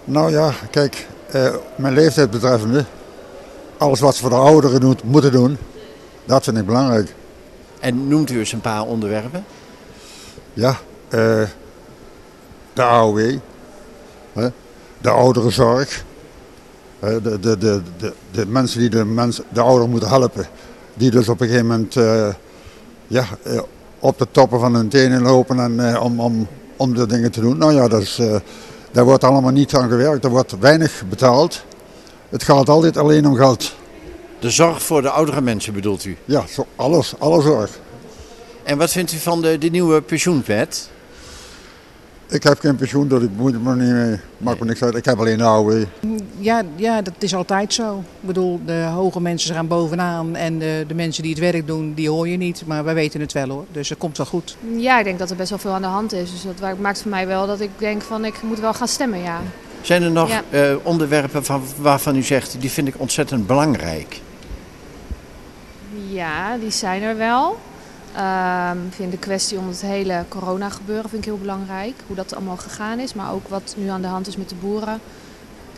Nou 0.04 0.32
ja, 0.32 0.52
kijk, 0.70 1.06
eh, 1.30 1.54
mijn 1.76 1.94
leeftijd 1.94 2.30
betreffende, 2.30 2.84
alles 3.78 4.00
wat 4.00 4.14
ze 4.14 4.20
voor 4.20 4.30
de 4.30 4.36
ouderen 4.36 4.80
doet, 4.80 5.02
moeten 5.02 5.32
doen, 5.32 5.58
dat 6.24 6.44
vind 6.44 6.58
ik 6.58 6.66
belangrijk. 6.66 7.14
En 7.82 8.08
noemt 8.08 8.30
u 8.30 8.38
eens 8.38 8.52
een 8.52 8.60
paar 8.60 8.82
onderwerpen? 8.82 9.44
Ja, 10.52 10.76
eh, 11.08 11.42
de 12.72 12.82
AOW, 12.82 13.38
de 14.98 15.10
ouderenzorg, 15.10 16.04
hè, 16.98 17.22
de, 17.22 17.40
de, 17.40 17.58
de, 17.58 17.82
de, 18.30 18.46
mensen 18.46 18.80
die 18.80 18.90
de, 18.90 19.04
mensen, 19.04 19.44
de 19.48 19.60
ouderen 19.60 19.90
moeten 19.90 20.08
helpen, 20.08 20.46
die 20.94 21.10
dus 21.10 21.28
op 21.28 21.40
een 21.40 21.46
gegeven 21.46 21.66
moment 21.66 21.96
eh, 21.96 22.28
ja, 23.06 23.24
eh, 23.42 23.60
op 23.98 24.18
de 24.18 24.26
toppen 24.30 24.60
van 24.60 24.74
hun 24.74 24.88
tenen 24.88 25.22
lopen 25.22 25.58
en, 25.58 25.98
om, 26.00 26.20
om, 26.20 26.46
om 26.76 26.94
de 26.94 27.06
dingen 27.06 27.30
te 27.30 27.40
doen. 27.40 27.58
Nou 27.58 27.72
ja, 27.72 27.88
daar 28.92 29.04
wordt 29.04 29.24
allemaal 29.24 29.52
niet 29.52 29.74
aan 29.74 29.88
gewerkt, 29.88 30.24
er 30.24 30.30
wordt 30.30 30.58
weinig 30.58 31.02
betaald. 31.08 31.64
Het 32.28 32.42
gaat 32.42 32.68
altijd 32.68 32.96
alleen 32.96 33.26
om 33.26 33.36
geld. 33.36 33.74
De 34.42 34.50
zorg 34.50 34.82
voor 34.82 35.02
de 35.02 35.10
oudere 35.10 35.40
mensen 35.40 35.72
bedoelt 35.72 36.04
u? 36.04 36.16
Ja, 36.24 36.44
zo, 36.48 36.66
alles, 36.76 37.14
alle 37.18 37.42
zorg. 37.42 37.78
En 38.62 38.78
wat 38.78 38.92
vindt 38.92 39.12
u 39.12 39.16
van 39.16 39.42
de, 39.42 39.58
de 39.58 39.68
nieuwe 39.68 40.00
pensioenwet? 40.02 40.90
Ik 42.28 42.42
heb 42.42 42.58
geen 42.60 42.76
pensioen, 42.76 43.08
dus 43.08 43.22
ik 43.22 43.30
moet 43.36 43.62
me 43.64 43.74
niet 43.74 43.92
mee. 43.92 44.16
Maakt 44.38 44.60
me 44.60 44.66
niks 44.66 44.82
uit. 44.82 44.94
Ik 44.94 45.04
heb 45.04 45.18
alleen 45.18 45.38
de 45.38 45.44
AOW. 45.44 45.82
Ja, 46.38 46.62
ja, 46.76 47.02
dat 47.02 47.14
is 47.18 47.34
altijd 47.34 47.74
zo. 47.74 47.98
Ik 47.98 48.26
bedoel, 48.26 48.60
de 48.66 48.82
hoge 48.94 49.20
mensen 49.20 49.54
gaan 49.54 49.66
bovenaan 49.66 50.36
en 50.36 50.58
de, 50.58 50.84
de 50.88 50.94
mensen 50.94 51.22
die 51.22 51.32
het 51.32 51.40
werk 51.40 51.66
doen, 51.66 51.92
die 51.94 52.10
hoor 52.10 52.28
je 52.28 52.36
niet. 52.36 52.62
Maar 52.66 52.84
wij 52.84 52.94
weten 52.94 53.20
het 53.20 53.32
wel 53.32 53.48
hoor, 53.48 53.64
dus 53.72 53.88
het 53.88 53.98
komt 53.98 54.16
wel 54.16 54.26
goed. 54.26 54.56
Ja, 54.76 54.98
ik 54.98 55.04
denk 55.04 55.18
dat 55.18 55.30
er 55.30 55.36
best 55.36 55.50
wel 55.50 55.58
veel 55.58 55.70
aan 55.72 55.82
de 55.82 55.88
hand 55.88 56.12
is. 56.12 56.30
Dus 56.30 56.42
dat 56.60 56.78
maakt 56.78 57.02
voor 57.02 57.10
mij 57.10 57.26
wel 57.26 57.46
dat 57.46 57.60
ik 57.60 57.70
denk 57.76 58.02
van 58.02 58.24
ik 58.24 58.42
moet 58.42 58.60
wel 58.60 58.74
gaan 58.74 58.88
stemmen, 58.88 59.18
ja. 59.22 59.40
Zijn 59.82 60.02
er 60.02 60.10
nog 60.10 60.28
Ja. 60.28 60.42
eh, 60.50 60.74
onderwerpen 60.82 61.44
van, 61.44 61.62
waarvan 61.78 62.16
u 62.16 62.22
zegt, 62.22 62.56
die 62.60 62.70
vind 62.70 62.88
ik 62.88 62.94
ontzettend 62.98 63.46
belangrijk? 63.46 64.20
Ja, 66.12 66.56
die 66.56 66.70
zijn 66.70 67.02
er 67.02 67.16
wel. 67.16 67.58
Ehm, 68.16 68.76
ik 68.86 68.92
vind 68.92 69.10
de 69.10 69.18
kwestie 69.18 69.58
om 69.58 69.68
het 69.68 69.80
hele 69.80 70.24
corona 70.28 70.68
gebeuren 70.68 71.08
vind 71.10 71.22
ik 71.22 71.28
heel 71.28 71.38
belangrijk. 71.38 71.94
Hoe 72.06 72.16
dat 72.16 72.34
allemaal 72.34 72.56
gegaan 72.56 72.98
is, 72.98 73.14
maar 73.14 73.32
ook 73.32 73.48
wat 73.48 73.74
nu 73.78 73.88
aan 73.88 74.02
de 74.02 74.08
hand 74.08 74.26
is 74.26 74.36
met 74.36 74.48
de 74.48 74.54
boeren. 74.54 75.00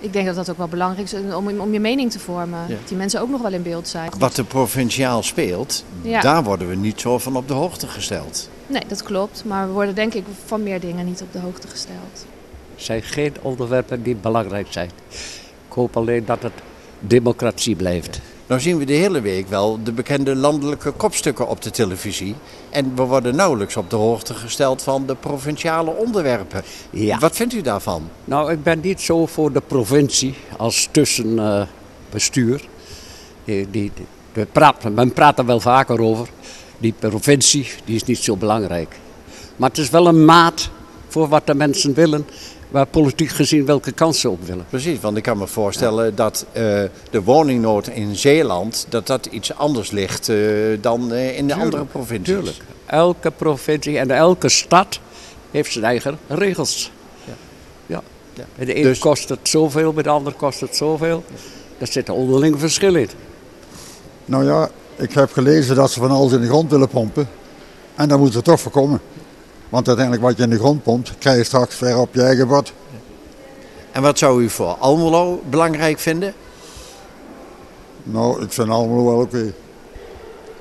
Ik 0.00 0.12
denk 0.12 0.26
dat 0.26 0.34
dat 0.34 0.50
ook 0.50 0.56
wel 0.58 0.68
belangrijk 0.68 1.12
is 1.12 1.34
om, 1.34 1.60
om 1.60 1.72
je 1.72 1.80
mening 1.80 2.10
te 2.10 2.18
vormen. 2.18 2.60
Ja. 2.68 2.74
Dat 2.74 2.88
die 2.88 2.96
mensen 2.96 3.20
ook 3.20 3.28
nog 3.28 3.40
wel 3.42 3.52
in 3.52 3.62
beeld 3.62 3.88
zijn. 3.88 4.10
Wat 4.18 4.36
er 4.36 4.44
provinciaal 4.44 5.22
speelt, 5.22 5.84
Ja. 6.02 6.20
daar 6.20 6.42
worden 6.44 6.68
we 6.68 6.74
niet 6.74 7.00
zo 7.00 7.18
van 7.18 7.36
op 7.36 7.48
de 7.48 7.54
hoogte 7.54 7.86
gesteld. 7.86 8.48
Nee, 8.66 8.82
dat 8.88 9.02
klopt. 9.02 9.44
Maar 9.44 9.66
we 9.66 9.72
worden 9.72 9.94
denk 9.94 10.14
ik 10.14 10.24
van 10.44 10.62
meer 10.62 10.80
dingen 10.80 11.04
niet 11.06 11.22
op 11.22 11.32
de 11.32 11.38
hoogte 11.38 11.68
gesteld. 11.68 12.26
Er 12.76 12.82
zijn 12.82 13.02
geen 13.02 13.34
onderwerpen 13.42 14.02
die 14.02 14.14
belangrijk 14.16 14.66
zijn. 14.70 14.90
Ik 15.68 15.72
hoop 15.74 15.96
alleen 15.96 16.24
dat 16.24 16.42
het 16.42 16.52
democratie 16.98 17.76
blijft. 17.76 18.20
Nou 18.46 18.60
zien 18.60 18.78
we 18.78 18.84
de 18.84 18.92
hele 18.92 19.20
week 19.20 19.48
wel 19.48 19.78
de 19.84 19.92
bekende 19.92 20.36
landelijke 20.36 20.90
kopstukken 20.90 21.48
op 21.48 21.62
de 21.62 21.70
televisie. 21.70 22.34
En 22.70 22.94
we 22.94 23.02
worden 23.02 23.36
nauwelijks 23.36 23.76
op 23.76 23.90
de 23.90 23.96
hoogte 23.96 24.34
gesteld 24.34 24.82
van 24.82 25.06
de 25.06 25.14
provinciale 25.14 25.90
onderwerpen. 25.90 26.62
Ja. 26.90 27.18
Wat 27.18 27.36
vindt 27.36 27.54
u 27.54 27.60
daarvan? 27.60 28.08
Nou, 28.24 28.52
ik 28.52 28.62
ben 28.62 28.80
niet 28.80 29.00
zo 29.00 29.26
voor 29.26 29.52
de 29.52 29.60
provincie 29.60 30.34
als 30.56 30.88
tussenbestuur. 30.90 32.64
praten, 34.52 34.94
men 34.94 35.12
praat 35.12 35.38
er 35.38 35.46
wel 35.46 35.60
vaker 35.60 36.00
over. 36.00 36.28
Die 36.78 36.94
provincie 36.98 37.68
die 37.84 37.94
is 37.94 38.04
niet 38.04 38.18
zo 38.18 38.36
belangrijk. 38.36 38.98
Maar 39.56 39.68
het 39.68 39.78
is 39.78 39.90
wel 39.90 40.06
een 40.06 40.24
maat 40.24 40.70
voor 41.08 41.28
wat 41.28 41.46
de 41.46 41.54
mensen 41.54 41.94
willen, 41.94 42.26
waar 42.74 42.86
politiek 42.86 43.28
gezien 43.28 43.66
welke 43.66 43.92
kansen 43.92 44.20
ze 44.20 44.30
op 44.30 44.46
willen. 44.46 44.64
Precies, 44.68 45.00
want 45.00 45.16
ik 45.16 45.22
kan 45.22 45.38
me 45.38 45.46
voorstellen 45.46 46.14
dat 46.14 46.46
eh, 46.52 46.62
de 47.10 47.22
woningnood 47.24 47.88
in 47.88 48.16
Zeeland 48.16 48.86
dat 48.88 49.06
dat 49.06 49.26
iets 49.26 49.54
anders 49.54 49.90
ligt 49.90 50.28
eh, 50.28 50.36
dan 50.80 51.12
eh, 51.12 51.38
in 51.38 51.46
de 51.46 51.54
andere 51.54 51.84
provincies. 51.84 52.34
Tuurlijk. 52.34 52.56
Elke 52.86 53.30
provincie 53.30 53.98
en 53.98 54.10
elke 54.10 54.48
stad 54.48 55.00
heeft 55.50 55.72
zijn 55.72 55.84
eigen 55.84 56.18
regels. 56.28 56.92
Ja. 57.86 58.02
Bij 58.56 58.64
de 58.64 58.74
ene 58.74 58.88
Dus- 58.88 58.98
kost 58.98 59.28
het 59.28 59.38
zoveel, 59.42 59.92
bij 59.92 60.02
de 60.02 60.08
andere 60.08 60.36
kost 60.36 60.60
het 60.60 60.76
zoveel. 60.76 61.24
Er 61.78 61.86
zit 61.86 62.08
een 62.08 62.14
onderling 62.14 62.60
verschil 62.60 62.94
in. 62.94 63.08
Nou 64.24 64.44
ja, 64.44 64.70
ik 64.96 65.12
heb 65.12 65.32
gelezen 65.32 65.76
dat 65.76 65.90
ze 65.90 66.00
van 66.00 66.10
alles 66.10 66.32
in 66.32 66.40
de 66.40 66.46
grond 66.46 66.70
willen 66.70 66.88
pompen. 66.88 67.28
En 67.94 68.08
daar 68.08 68.18
moeten 68.18 68.38
ze 68.38 68.44
toch 68.44 68.60
voorkomen. 68.60 69.00
Want 69.74 69.86
uiteindelijk 69.86 70.26
wat 70.26 70.36
je 70.36 70.42
in 70.42 70.50
de 70.50 70.58
grond 70.58 70.82
pompt, 70.82 71.12
krijg 71.18 71.36
je 71.36 71.44
straks 71.44 71.74
ver 71.74 71.98
op 71.98 72.14
je 72.14 72.22
eigen 72.22 72.48
bord. 72.48 72.72
En 73.92 74.02
wat 74.02 74.18
zou 74.18 74.42
u 74.42 74.48
voor 74.48 74.76
Almelo 74.78 75.42
belangrijk 75.50 75.98
vinden? 75.98 76.34
Nou, 78.02 78.42
ik 78.42 78.52
vind 78.52 78.68
allemaal 78.68 79.04
wel 79.04 79.20
oké. 79.20 79.52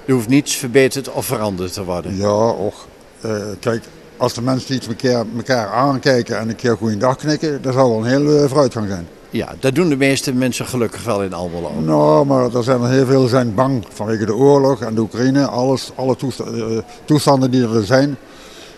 Er 0.06 0.14
hoeft 0.14 0.28
niets 0.28 0.56
verbeterd 0.56 1.12
of 1.12 1.26
veranderd 1.26 1.74
te 1.74 1.84
worden. 1.84 2.16
Ja, 2.16 2.48
och. 2.50 2.88
eh, 3.22 3.32
kijk, 3.60 3.84
als 4.18 4.34
de 4.34 4.42
mensen 4.42 4.76
iets 4.76 4.88
elkaar, 4.88 5.26
elkaar 5.36 5.68
aankijken 5.68 6.38
en 6.38 6.50
een 6.50 6.56
keer 6.56 6.78
goeiedag 6.78 7.16
knikken, 7.16 7.62
dat 7.62 7.74
zou 7.74 7.90
wel 7.90 8.00
een 8.00 8.10
hele 8.10 8.48
vooruitgang 8.48 8.88
zijn. 8.88 9.08
Ja, 9.30 9.56
dat 9.60 9.76
doen 9.76 9.90
de 9.90 9.98
meeste 9.98 10.34
mensen 10.34 10.66
gelukkig 10.66 11.04
wel 11.04 11.24
in 11.24 11.34
Almelo. 11.34 11.72
Nou, 11.80 12.26
maar 12.26 12.56
er 12.56 12.64
zijn 12.64 12.82
er 12.82 12.90
heel 12.90 13.06
veel 13.06 13.28
zijn 13.28 13.54
bang 13.54 13.86
vanwege 13.94 14.26
de 14.26 14.36
oorlog 14.36 14.82
en 14.82 14.96
de 14.96 15.02
Oekraïne, 15.02 15.48
alles, 15.48 15.92
alle 15.96 16.16
eh, 16.20 16.78
toestanden 17.06 17.52
die 17.52 17.68
er 17.68 17.86
zijn. 17.86 18.18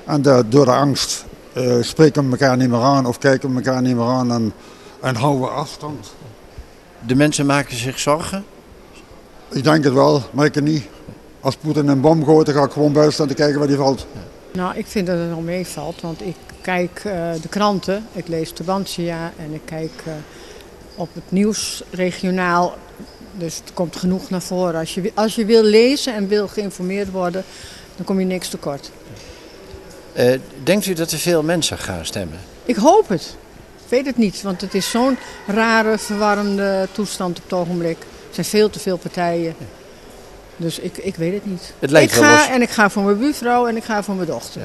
En 0.06 0.22
de- 0.22 0.44
door 0.50 0.66
de 0.66 0.72
angst 0.72 1.26
eh, 1.54 1.78
spreken 1.82 2.26
we 2.26 2.32
elkaar 2.32 2.58
niet 2.58 2.70
meer 2.70 2.82
aan 2.82 3.06
of 3.06 3.18
kijken 3.18 3.50
we 3.50 3.56
elkaar 3.56 3.82
niet 3.82 3.96
meer 3.96 4.06
aan 4.06 4.32
en, 4.32 4.54
en 5.02 5.16
houden 5.16 5.42
we 5.42 5.48
afstand. 5.48 6.14
De 7.08 7.16
mensen 7.16 7.46
maken 7.46 7.76
zich 7.78 8.00
zorgen? 8.00 8.46
Ik 9.50 9.64
denk 9.64 9.84
het 9.84 9.94
wel, 9.94 10.22
maar 10.32 10.46
ik 10.46 10.62
niet. 10.62 10.84
Als 11.40 11.56
Poetin 11.56 11.88
een 11.88 12.02
bom 12.02 12.26
gooit, 12.26 12.46
dan 12.46 12.56
ga 12.56 12.64
ik 12.64 12.72
gewoon 12.72 12.92
buiten 12.94 13.14
staan 13.14 13.28
te 13.28 13.34
kijken 13.34 13.60
waar 13.60 13.68
die 13.68 13.78
valt. 13.78 14.08
Nou, 14.54 14.76
ik 14.78 14.88
vind 14.88 15.08
dat 15.08 15.18
het 15.18 15.28
wel 15.30 15.40
meevalt, 15.40 16.02
want 16.02 16.22
ik 16.22 16.36
kijk 16.62 17.02
eh, 17.06 17.14
de 17.42 17.48
kranten, 17.50 18.08
ik 18.12 18.28
lees 18.28 18.52
Tubantia 18.52 19.32
en 19.38 19.54
ik 19.54 19.62
kijk 19.66 19.92
eh, 20.06 20.14
op 20.96 21.10
het 21.14 21.24
nieuws 21.32 21.84
regionaal. 21.92 22.76
Dus 23.38 23.56
het 23.56 23.74
komt 23.74 23.96
genoeg 23.96 24.30
naar 24.30 24.42
voren. 24.42 24.80
Als 24.80 24.94
je, 24.94 25.12
als 25.14 25.36
je 25.36 25.46
wil 25.46 25.64
lezen 25.64 26.16
en 26.16 26.28
wil 26.28 26.48
geïnformeerd 26.48 27.12
worden, 27.12 27.44
dan 27.96 28.06
kom 28.06 28.20
je 28.20 28.26
niks 28.26 28.50
tekort. 28.50 28.92
Eh, 30.16 30.40
denkt 30.64 30.86
u 30.86 30.94
dat 30.94 31.12
er 31.12 31.18
veel 31.18 31.44
mensen 31.44 31.78
gaan 31.78 32.06
stemmen? 32.06 32.40
Ik 32.66 32.76
hoop 32.76 33.08
het. 33.08 33.36
Ik 33.84 33.92
weet 33.92 34.06
het 34.06 34.18
niet, 34.18 34.42
want 34.42 34.62
het 34.62 34.74
is 34.74 34.90
zo'n 34.90 35.18
rare, 35.48 35.98
verwarrende 35.98 36.88
toestand 36.92 37.38
op 37.38 37.44
het 37.44 37.54
ogenblik. 37.54 37.98
Er 38.00 38.34
zijn 38.34 38.46
veel 38.46 38.70
te 38.70 38.80
veel 38.80 38.98
partijen. 38.98 39.56
Dus 40.58 40.80
ik, 40.80 40.98
ik 40.98 41.16
weet 41.16 41.34
het 41.34 41.46
niet. 41.46 41.74
Het 41.80 41.92
lijkt 41.92 42.12
ik 42.12 42.18
ga 42.18 42.50
en 42.50 42.62
ik 42.62 42.70
ga 42.70 42.90
voor 42.90 43.04
mijn 43.04 43.18
buurvrouw 43.18 43.68
en 43.68 43.78
ik 43.78 43.84
ga 43.84 44.04
voor 44.04 44.16
mijn 44.16 44.28
dochter. 44.28 44.62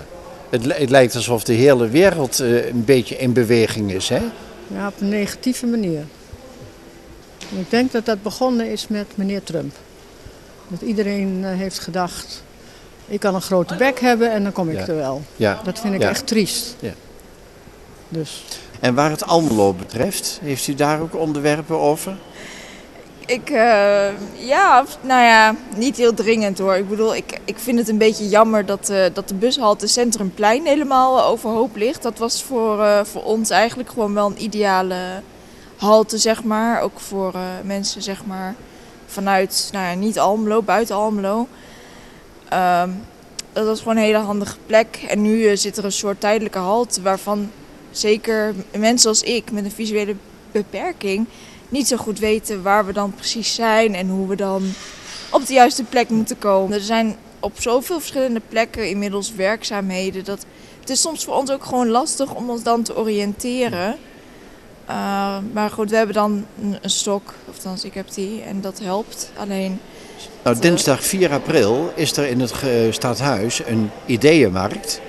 Het, 0.50 0.76
het 0.76 0.90
lijkt 0.90 1.14
alsof 1.14 1.44
de 1.44 1.52
hele 1.52 1.88
wereld 1.88 2.40
eh, 2.40 2.66
een 2.66 2.84
beetje 2.84 3.16
in 3.16 3.32
beweging 3.32 3.92
is, 3.92 4.08
hè? 4.08 4.20
Ja, 4.66 4.86
op 4.86 5.00
een 5.00 5.08
negatieve 5.08 5.66
manier. 5.66 6.04
En 7.50 7.58
ik 7.58 7.70
denk 7.70 7.92
dat 7.92 8.06
dat 8.06 8.22
begonnen 8.22 8.70
is 8.70 8.88
met 8.88 9.06
meneer 9.14 9.42
Trump. 9.42 9.74
Dat 10.68 10.80
iedereen 10.80 11.40
eh, 11.44 11.56
heeft 11.56 11.78
gedacht, 11.78 12.42
ik 13.10 13.20
kan 13.20 13.34
een 13.34 13.42
grote 13.42 13.74
bek 13.74 14.00
hebben 14.00 14.32
en 14.32 14.42
dan 14.42 14.52
kom 14.52 14.68
ik 14.70 14.78
Ja. 14.78 14.86
er 14.86 14.96
wel. 14.96 15.22
Ja. 15.36 15.60
Dat 15.64 15.78
vind 15.80 15.94
ik 15.94 16.02
Ja. 16.02 16.08
echt 16.08 16.26
triest. 16.26 16.76
Ja. 16.78 16.92
Dus. 18.08 18.44
En 18.80 18.94
waar 18.94 19.10
het 19.10 19.26
Almelo 19.26 19.72
betreft, 19.72 20.38
heeft 20.42 20.66
u 20.66 20.74
daar 20.74 21.00
ook 21.00 21.16
onderwerpen 21.16 21.78
over? 21.78 22.16
Ik, 23.26 23.50
eh, 23.50 24.08
ja, 24.34 24.84
nou 25.00 25.22
ja, 25.24 25.54
niet 25.76 25.96
heel 25.96 26.14
dringend 26.14 26.58
hoor. 26.58 26.74
Ik 26.76 26.88
bedoel, 26.88 27.14
ik, 27.14 27.38
ik 27.44 27.58
vind 27.58 27.78
het 27.78 27.88
een 27.88 27.98
beetje 27.98 28.28
jammer 28.28 28.66
dat, 28.66 28.88
eh, 28.88 29.04
dat 29.12 29.28
de 29.28 29.34
bushalte 29.34 29.86
Centrumplein 29.86 30.66
helemaal 30.66 31.18
eh, 31.18 31.26
overhoop 31.30 31.76
ligt. 31.76 32.02
Dat 32.02 32.18
was 32.18 32.42
voor, 32.42 32.82
eh, 32.82 33.04
voor 33.04 33.22
ons 33.22 33.50
eigenlijk 33.50 33.88
gewoon 33.90 34.14
wel 34.14 34.26
een 34.26 34.42
ideale 34.42 34.96
halte, 35.76 36.18
zeg 36.18 36.44
maar. 36.44 36.80
Ook 36.80 37.00
voor 37.00 37.34
eh, 37.34 37.40
mensen, 37.64 38.02
zeg 38.02 38.24
maar, 38.26 38.54
vanuit, 39.06 39.68
nou 39.72 39.86
ja, 39.86 39.94
niet 39.94 40.18
Almelo, 40.18 40.62
buiten 40.62 40.96
Almelo. 40.96 41.46
Ehm, 42.50 42.90
dat 43.52 43.66
was 43.66 43.78
gewoon 43.78 43.96
een 43.96 44.02
hele 44.02 44.18
handige 44.18 44.56
plek. 44.66 45.04
En 45.08 45.22
nu 45.22 45.46
eh, 45.46 45.56
zit 45.56 45.76
er 45.76 45.84
een 45.84 45.92
soort 45.92 46.20
tijdelijke 46.20 46.58
halte 46.58 47.02
waarvan 47.02 47.50
zeker 47.90 48.54
mensen 48.76 49.08
als 49.08 49.22
ik 49.22 49.50
met 49.50 49.64
een 49.64 49.70
visuele 49.70 50.14
beperking 50.52 51.26
niet 51.68 51.88
zo 51.88 51.96
goed 51.96 52.18
weten 52.18 52.62
waar 52.62 52.86
we 52.86 52.92
dan 52.92 53.14
precies 53.14 53.54
zijn 53.54 53.94
en 53.94 54.08
hoe 54.08 54.28
we 54.28 54.36
dan 54.36 54.62
op 55.30 55.46
de 55.46 55.52
juiste 55.52 55.84
plek 55.84 56.08
moeten 56.08 56.38
komen. 56.38 56.72
Er 56.72 56.80
zijn 56.80 57.16
op 57.40 57.60
zoveel 57.60 57.98
verschillende 57.98 58.40
plekken 58.48 58.88
inmiddels 58.88 59.34
werkzaamheden 59.34 60.24
dat 60.24 60.46
het 60.80 60.90
is 60.90 61.00
soms 61.00 61.24
voor 61.24 61.34
ons 61.34 61.50
ook 61.50 61.64
gewoon 61.64 61.88
lastig 61.88 62.34
om 62.34 62.50
ons 62.50 62.62
dan 62.62 62.82
te 62.82 62.96
oriënteren. 62.96 63.98
Uh, 64.90 65.36
maar 65.52 65.70
goed, 65.70 65.90
we 65.90 65.96
hebben 65.96 66.14
dan 66.14 66.46
een, 66.62 66.78
een 66.82 66.90
stok, 66.90 67.34
of 67.48 67.54
althans 67.54 67.84
ik 67.84 67.94
heb 67.94 68.14
die 68.14 68.42
en 68.42 68.60
dat 68.60 68.80
helpt. 68.82 69.30
Alleen 69.36 69.80
Nou, 70.42 70.58
dinsdag 70.58 71.04
4 71.04 71.32
april 71.32 71.92
is 71.94 72.16
er 72.16 72.26
in 72.26 72.40
het 72.40 72.54
stadhuis 72.94 73.62
een 73.66 73.90
ideeënmarkt. 74.06 75.00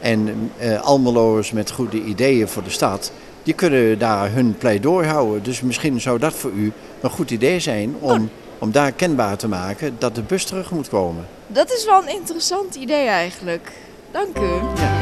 En 0.00 0.50
eh 0.58 0.80
Almeloers 0.80 1.52
met 1.52 1.70
goede 1.70 2.02
ideeën 2.02 2.48
voor 2.48 2.62
de 2.62 2.70
stad, 2.70 3.12
die 3.42 3.54
kunnen 3.54 3.98
daar 3.98 4.32
hun 4.32 4.56
pleidooi 4.58 5.06
houden. 5.06 5.42
Dus 5.42 5.60
misschien 5.60 6.00
zou 6.00 6.18
dat 6.18 6.32
voor 6.34 6.50
u 6.50 6.72
een 7.00 7.10
goed 7.10 7.30
idee 7.30 7.60
zijn 7.60 7.94
om, 8.00 8.30
om 8.58 8.70
daar 8.70 8.92
kenbaar 8.92 9.36
te 9.36 9.48
maken 9.48 9.96
dat 9.98 10.14
de 10.14 10.22
bus 10.22 10.44
terug 10.44 10.70
moet 10.70 10.88
komen. 10.88 11.26
dat 11.46 11.72
is 11.72 11.84
wel 11.84 12.02
een 12.02 12.14
interessant 12.14 12.74
idee 12.74 13.06
eigenlijk. 13.06 13.72
Dank 14.10 14.38
u. 14.38 14.95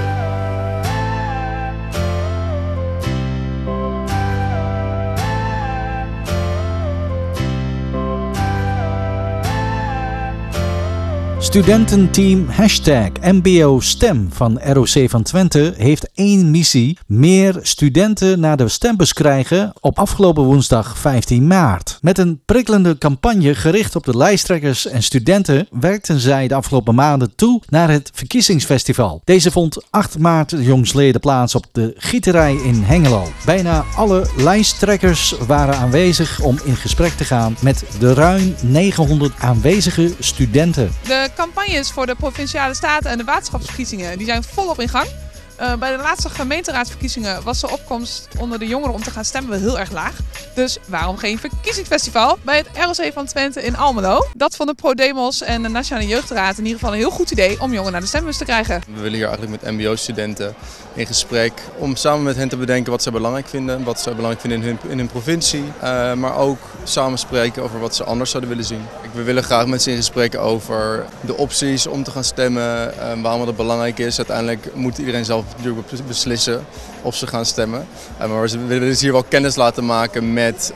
Studententeam 11.55 12.49
hashtag 12.49 13.11
MBO 13.21 13.81
STEM 13.81 14.29
van 14.33 14.61
ROC 14.63 15.11
van 15.11 15.23
Twente 15.23 15.75
heeft 15.77 16.09
één 16.15 16.51
missie. 16.51 16.99
Meer 17.07 17.59
studenten 17.63 18.41
naar 18.41 18.57
de 18.57 18.69
stembus 18.69 19.13
krijgen 19.13 19.73
op 19.81 19.99
afgelopen 19.99 20.43
woensdag 20.43 20.99
15 20.99 21.47
maart. 21.47 21.99
Met 22.01 22.19
een 22.19 22.41
prikkelende 22.45 22.99
campagne 22.99 23.55
gericht 23.55 23.97
op 23.97 24.05
de 24.05 24.17
lijsttrekkers 24.17 24.87
en 24.87 25.03
studenten 25.03 25.67
werkten 25.71 26.21
zij 26.21 26.49
de 26.49 26.55
afgelopen 26.55 26.95
maanden 26.95 27.35
toe 27.35 27.63
naar 27.69 27.91
het 27.91 28.11
verkiezingsfestival. 28.15 29.21
Deze 29.25 29.51
vond 29.51 29.87
8 29.91 30.19
maart 30.19 30.55
jongsleden 30.59 31.21
plaats 31.21 31.55
op 31.55 31.67
de 31.73 31.95
Gieterij 31.97 32.55
in 32.55 32.83
Hengelo. 32.83 33.33
Bijna 33.45 33.85
alle 33.97 34.27
lijsttrekkers 34.37 35.35
waren 35.47 35.77
aanwezig 35.77 36.41
om 36.41 36.59
in 36.65 36.77
gesprek 36.77 37.13
te 37.13 37.25
gaan 37.25 37.57
met 37.61 37.85
de 37.99 38.15
ruim 38.15 38.55
900 38.63 39.33
aanwezige 39.39 40.13
studenten. 40.19 40.91
De 41.07 41.31
campagnes 41.45 41.91
voor 41.91 42.07
de 42.07 42.15
provinciale 42.15 42.75
staten 42.75 43.11
en 43.11 43.19
de 43.19 43.25
waterschapsverkiezingen 43.25 44.19
die 44.19 44.27
zijn 44.27 44.43
volop 44.43 44.81
in 44.81 44.89
gang. 44.89 45.09
Eh, 45.57 45.75
bij 45.75 45.97
de 45.97 46.03
laatste 46.03 46.29
gemeenteraadsverkiezingen 46.29 47.43
was 47.43 47.61
de 47.61 47.71
opkomst 47.71 48.29
onder 48.39 48.59
de 48.59 48.67
jongeren 48.67 48.95
om 48.95 49.03
te 49.03 49.11
gaan 49.11 49.25
stemmen 49.25 49.51
wel 49.51 49.61
heel 49.61 49.79
erg 49.79 49.91
laag. 49.93 50.17
Dus 50.55 50.79
waarom 50.87 51.17
geen 51.17 51.39
verkiezingsfestival 51.39 52.39
bij 52.43 52.57
het 52.57 52.69
ROC 52.99 53.13
van 53.13 53.27
Twente 53.27 53.63
in 53.63 53.77
Almelo? 53.77 54.27
Dat 54.37 54.57
vonden 54.57 54.75
ProDemos 54.75 55.43
en 55.43 55.63
de 55.63 55.69
Nationale 55.69 56.07
Jeugdraad 56.07 56.59
in 56.59 56.65
ieder 56.65 56.79
geval 56.79 56.93
een 56.93 57.01
heel 57.01 57.11
goed 57.11 57.31
idee 57.31 57.61
om 57.61 57.71
jongeren 57.71 57.93
naar 57.93 58.01
de 58.01 58.07
stembus 58.07 58.37
te 58.37 58.45
krijgen. 58.45 58.83
We 58.87 59.01
willen 59.01 59.19
hier 59.19 59.29
eigenlijk 59.29 59.63
met 59.63 59.73
mbo-studenten 59.73 60.55
in 60.95 61.07
gesprek 61.07 61.53
om 61.79 61.97
samen 61.97 62.23
met 62.23 62.37
hen 62.37 62.49
te 62.49 62.57
bedenken 62.57 62.91
wat 62.91 63.03
zij 63.03 63.13
belangrijk 63.13 63.49
vinden, 63.49 63.85
wat 63.85 64.01
zij 64.01 64.15
belangrijk 64.15 64.41
vinden 64.41 64.63
in 64.63 64.67
hun, 64.67 64.91
in 64.91 64.99
hun 64.99 65.07
provincie, 65.07 65.65
eh, 65.81 66.13
maar 66.13 66.37
ook 66.37 66.59
samen 66.85 67.19
spreken 67.19 67.63
over 67.63 67.81
wat 67.81 67.95
ze 67.95 68.05
anders 68.05 68.31
zouden 68.31 68.51
willen 68.51 68.67
zien. 68.67 68.83
We 69.13 69.23
willen 69.23 69.43
graag 69.43 69.67
met 69.67 69.83
ze 69.83 69.91
in 69.91 69.97
gesprek 69.97 70.37
over 70.37 71.05
de 71.21 71.37
opties 71.37 71.87
om 71.87 72.03
te 72.03 72.11
gaan 72.11 72.25
stemmen, 72.25 72.99
eh, 72.99 73.23
waarom 73.23 73.47
dat 73.47 73.57
belangrijk 73.57 73.99
is. 73.99 74.17
Uiteindelijk 74.17 74.75
moet 74.75 74.99
iedereen 74.99 75.25
zelf 75.25 75.45
natuurlijk 75.57 75.91
bes- 75.91 76.07
beslissen 76.07 76.65
of 77.03 77.15
ze 77.15 77.27
gaan 77.27 77.47
stemmen. 77.47 77.87
Eh, 78.19 78.29
maar 78.29 78.49
we 78.49 78.67
willen 78.67 78.97
ze 78.97 79.05
hier 79.05 79.13
wel 79.13 79.25
kennis 79.29 79.57
laten 79.57 79.85
maken 79.87 80.33
met 80.33 80.73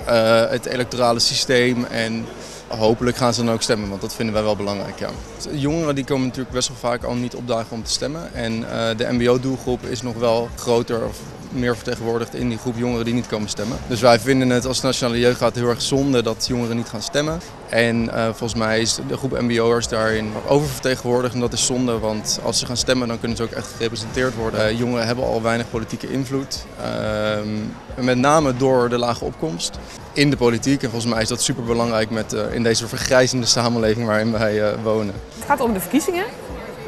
het 0.49 0.67
electorale 0.67 1.19
systeem 1.19 1.85
en 1.85 2.27
Hopelijk 2.69 3.17
gaan 3.17 3.35
ze 3.35 3.45
dan 3.45 3.55
ook 3.55 3.63
stemmen, 3.63 3.89
want 3.89 4.01
dat 4.01 4.15
vinden 4.15 4.35
wij 4.35 4.43
wel 4.43 4.57
belangrijk. 4.57 4.99
Ja. 4.99 5.11
Jongeren 5.51 5.95
die 5.95 6.05
komen 6.05 6.27
natuurlijk 6.27 6.55
best 6.55 6.69
wel 6.69 6.77
vaak 6.77 7.05
al 7.05 7.15
niet 7.15 7.35
opdagen 7.35 7.77
om 7.77 7.83
te 7.83 7.91
stemmen. 7.91 8.35
En 8.35 8.71
eh, 8.71 8.97
de 8.97 9.07
mbo-doelgroep 9.11 9.83
is 9.85 10.03
nog 10.03 10.15
wel 10.15 10.49
groter, 10.57 11.05
of 11.05 11.19
meer 11.51 11.75
vertegenwoordigd 11.75 12.35
in 12.35 12.49
die 12.49 12.59
groep 12.59 12.77
jongeren 12.77 13.05
die 13.05 13.15
niet 13.15 13.27
komen 13.27 13.49
stemmen. 13.49 13.79
Dus 13.87 14.01
wij 14.01 14.21
vinden 14.21 14.51
het 14.51 14.67
als 14.67 14.81
Nationale 14.81 15.19
Jeugdraad 15.19 15.55
heel 15.55 15.69
erg 15.69 15.83
zonde 15.83 16.23
dat 16.23 16.47
jongeren 16.47 16.77
niet 16.77 16.89
gaan 16.89 17.03
stemmen. 17.03 17.41
En 17.69 18.15
eh, 18.15 18.25
volgens 18.25 18.55
mij 18.55 18.81
is 18.81 18.99
de 19.09 19.17
groep 19.17 19.41
mbo'ers 19.41 19.89
daarin 19.89 20.33
oververtegenwoordigd 20.47 21.35
en 21.35 21.41
dat 21.41 21.53
is 21.53 21.67
zonde, 21.67 21.99
want 21.99 22.41
als 22.43 22.59
ze 22.59 22.67
gaan 22.67 22.77
stemmen 22.77 23.09
dan 23.09 23.21
kunnen 23.21 23.37
ze 23.37 23.43
ook 23.43 23.51
echt 23.51 23.69
gerepresenteerd 23.77 24.35
worden. 24.35 24.67
Eh, 24.67 24.79
jongeren 24.79 25.07
hebben 25.07 25.25
al 25.25 25.43
weinig 25.43 25.71
politieke 25.71 26.11
invloed, 26.11 26.67
Ehm, 26.83 28.05
met 28.05 28.19
name 28.19 28.57
door 28.57 28.89
de 28.89 28.99
lage 28.99 29.25
opkomst 29.25 29.79
in 30.13 30.31
de 30.31 30.37
politiek. 30.37 30.83
En 30.83 30.91
volgens 30.91 31.13
mij 31.13 31.23
is 31.23 31.29
dat 31.29 31.43
super 31.43 31.65
belangrijk 31.65 32.11
met, 32.11 32.33
eh, 32.33 32.55
in 32.55 32.63
deze 32.63 32.89
vergrijzende 32.89 33.47
samenleving 33.47 34.07
waarin 34.07 34.33
wij 34.33 34.63
eh, 34.63 34.83
wonen. 34.83 35.15
Het 35.35 35.45
gaat 35.47 35.61
om 35.61 35.73
de 35.73 35.81
verkiezingen. 35.81 36.25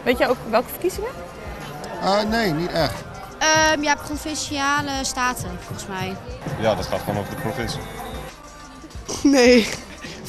Weet 0.04 0.18
je 0.18 0.28
ook 0.28 0.36
welke 0.50 0.68
verkiezingen? 0.68 1.10
nee, 2.30 2.52
niet 2.52 2.72
echt. 2.72 3.09
Ehm, 3.40 3.82
ja, 3.82 3.94
provinciale 3.94 5.04
staten, 5.04 5.50
volgens 5.60 5.86
mij. 5.86 6.16
Ja, 6.60 6.74
dat 6.74 6.86
gaat 6.86 7.00
gewoon 7.00 7.18
over 7.18 7.34
de 7.34 7.40
provincie. 7.40 7.80
Nee. 9.22 9.68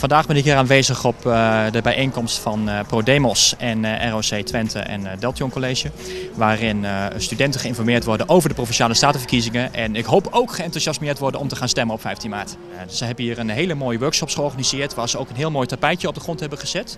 Vandaag 0.01 0.27
ben 0.27 0.35
ik 0.35 0.43
hier 0.43 0.55
aanwezig 0.55 1.05
op 1.05 1.25
eh, 1.25 1.63
de 1.71 1.81
bijeenkomst 1.81 2.37
van 2.37 2.69
eh, 2.69 2.79
ProDemos 2.87 3.55
en 3.57 3.85
eh, 3.85 4.09
ROC 4.09 4.45
Twente 4.45 4.79
en 4.79 5.07
Deltion 5.19 5.49
College. 5.49 5.91
Waarin 6.35 6.85
studenten 7.17 7.59
geïnformeerd 7.59 8.03
worden 8.03 8.29
over 8.29 8.49
de 8.49 8.55
Provinciale 8.55 8.93
Statenverkiezingen. 8.93 9.73
En 9.73 9.95
ik 9.95 10.05
hoop 10.05 10.27
ook 10.31 10.51
geenthousiasmeerd 10.51 11.19
worden 11.19 11.39
om 11.39 11.47
te 11.47 11.55
gaan 11.55 11.69
stemmen 11.69 11.95
op 11.95 12.01
15 12.01 12.29
maart. 12.29 12.57
Dus 12.87 12.97
ze 12.97 13.05
hebben 13.05 13.25
hier 13.25 13.39
een 13.39 13.49
hele 13.49 13.73
mooie 13.73 13.99
workshops 13.99 14.33
georganiseerd 14.33 14.93
waar 14.93 15.09
ze 15.09 15.17
ook 15.17 15.29
een 15.29 15.35
heel 15.35 15.51
mooi 15.51 15.67
tapijtje 15.67 16.07
op 16.07 16.13
de 16.13 16.19
grond 16.19 16.39
hebben 16.39 16.57
gezet. 16.57 16.97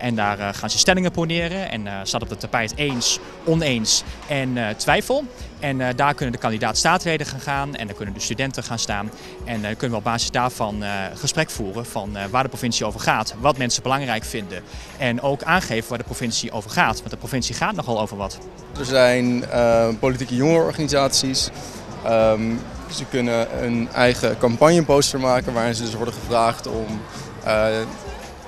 En 0.00 0.14
daar 0.14 0.54
gaan 0.54 0.70
ze 0.70 0.78
stellingen 0.78 1.10
poneren. 1.10 1.70
En 1.70 1.88
staat 2.02 2.22
op 2.22 2.30
het 2.30 2.40
tapijt 2.40 2.76
eens, 2.76 3.18
oneens 3.44 4.02
en 4.28 4.58
twijfel. 4.76 5.24
En 5.58 5.80
eh, 5.80 5.88
daar 5.96 6.14
kunnen 6.14 6.32
de 6.32 6.40
kandidaat 6.40 6.76
staatsleden 6.76 7.26
gaan 7.26 7.40
gaan 7.40 7.74
en 7.74 7.86
dan 7.86 7.96
kunnen 7.96 8.14
de 8.14 8.20
studenten 8.20 8.62
gaan 8.62 8.78
staan. 8.78 9.10
En 9.44 9.60
uh, 9.60 9.66
kunnen 9.66 9.90
we 9.90 9.96
op 9.96 10.04
basis 10.04 10.30
daarvan 10.30 10.82
uh, 10.82 10.90
gesprek 11.14 11.50
voeren 11.50 11.86
van 11.86 12.16
waar 12.30 12.42
de 12.42 12.48
provincie 12.48 12.86
over 12.86 13.00
gaat, 13.00 13.34
wat 13.40 13.58
mensen 13.58 13.82
belangrijk 13.82 14.24
vinden. 14.24 14.62
En 14.98 15.22
ook 15.22 15.42
aangeven 15.42 15.88
waar 15.88 15.98
de 15.98 16.04
provincie 16.04 16.52
over 16.52 16.70
gaat, 16.70 16.98
want 16.98 17.10
de 17.10 17.16
provincie 17.16 17.54
gaat 17.54 17.74
nogal 17.74 18.00
over 18.00 18.16
wat. 18.16 18.38
Er 18.78 18.84
zijn 18.84 19.44
politieke 19.98 20.34
jongerenorganisaties. 20.34 21.50
Um, 22.06 22.60
ze 22.90 23.04
kunnen 23.04 23.64
een 23.64 23.88
eigen 23.94 24.38
campagneposter 24.38 25.20
maken 25.20 25.52
waarin 25.52 25.74
ze 25.74 25.82
dus 25.82 25.94
worden 25.94 26.14
gevraagd 26.14 26.66
om 26.66 27.00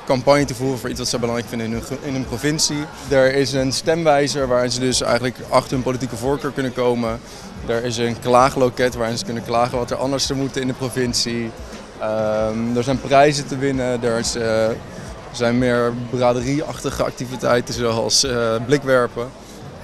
campagne 0.06 0.44
te 0.44 0.54
voeren 0.54 0.78
voor 0.78 0.90
iets 0.90 0.98
wat 0.98 1.08
ze 1.08 1.18
belangrijk 1.18 1.48
vinden 1.48 1.66
in 1.66 1.72
hun, 1.72 1.98
in 2.02 2.12
hun 2.12 2.26
provincie. 2.26 2.84
Er 3.08 3.34
is 3.34 3.52
een 3.52 3.72
stemwijzer 3.72 4.48
waarin 4.48 4.70
ze 4.70 4.80
dus 4.80 5.02
eigenlijk 5.02 5.36
achter 5.48 5.72
hun 5.72 5.82
politieke 5.82 6.16
voorkeur 6.16 6.50
kunnen 6.50 6.72
komen. 6.72 7.20
Er 7.66 7.84
is 7.84 7.96
een 7.96 8.18
klaagloket 8.20 8.94
waarin 8.94 9.18
ze 9.18 9.24
kunnen 9.24 9.44
klagen 9.44 9.78
wat 9.78 9.90
er 9.90 9.96
anders 9.96 10.26
zou 10.26 10.38
moeten 10.38 10.60
in 10.60 10.66
de 10.66 10.74
provincie. 10.74 11.50
Um, 12.02 12.76
er 12.76 12.82
zijn 12.82 13.00
prijzen 13.00 13.46
te 13.46 13.58
winnen, 13.58 14.02
er, 14.02 14.18
is, 14.18 14.34
er 14.34 14.76
zijn 15.32 15.58
meer 15.58 15.92
braderieachtige 16.10 17.04
activiteiten 17.04 17.74
zoals 17.74 18.24
uh, 18.24 18.54
blikwerpen. 18.66 19.28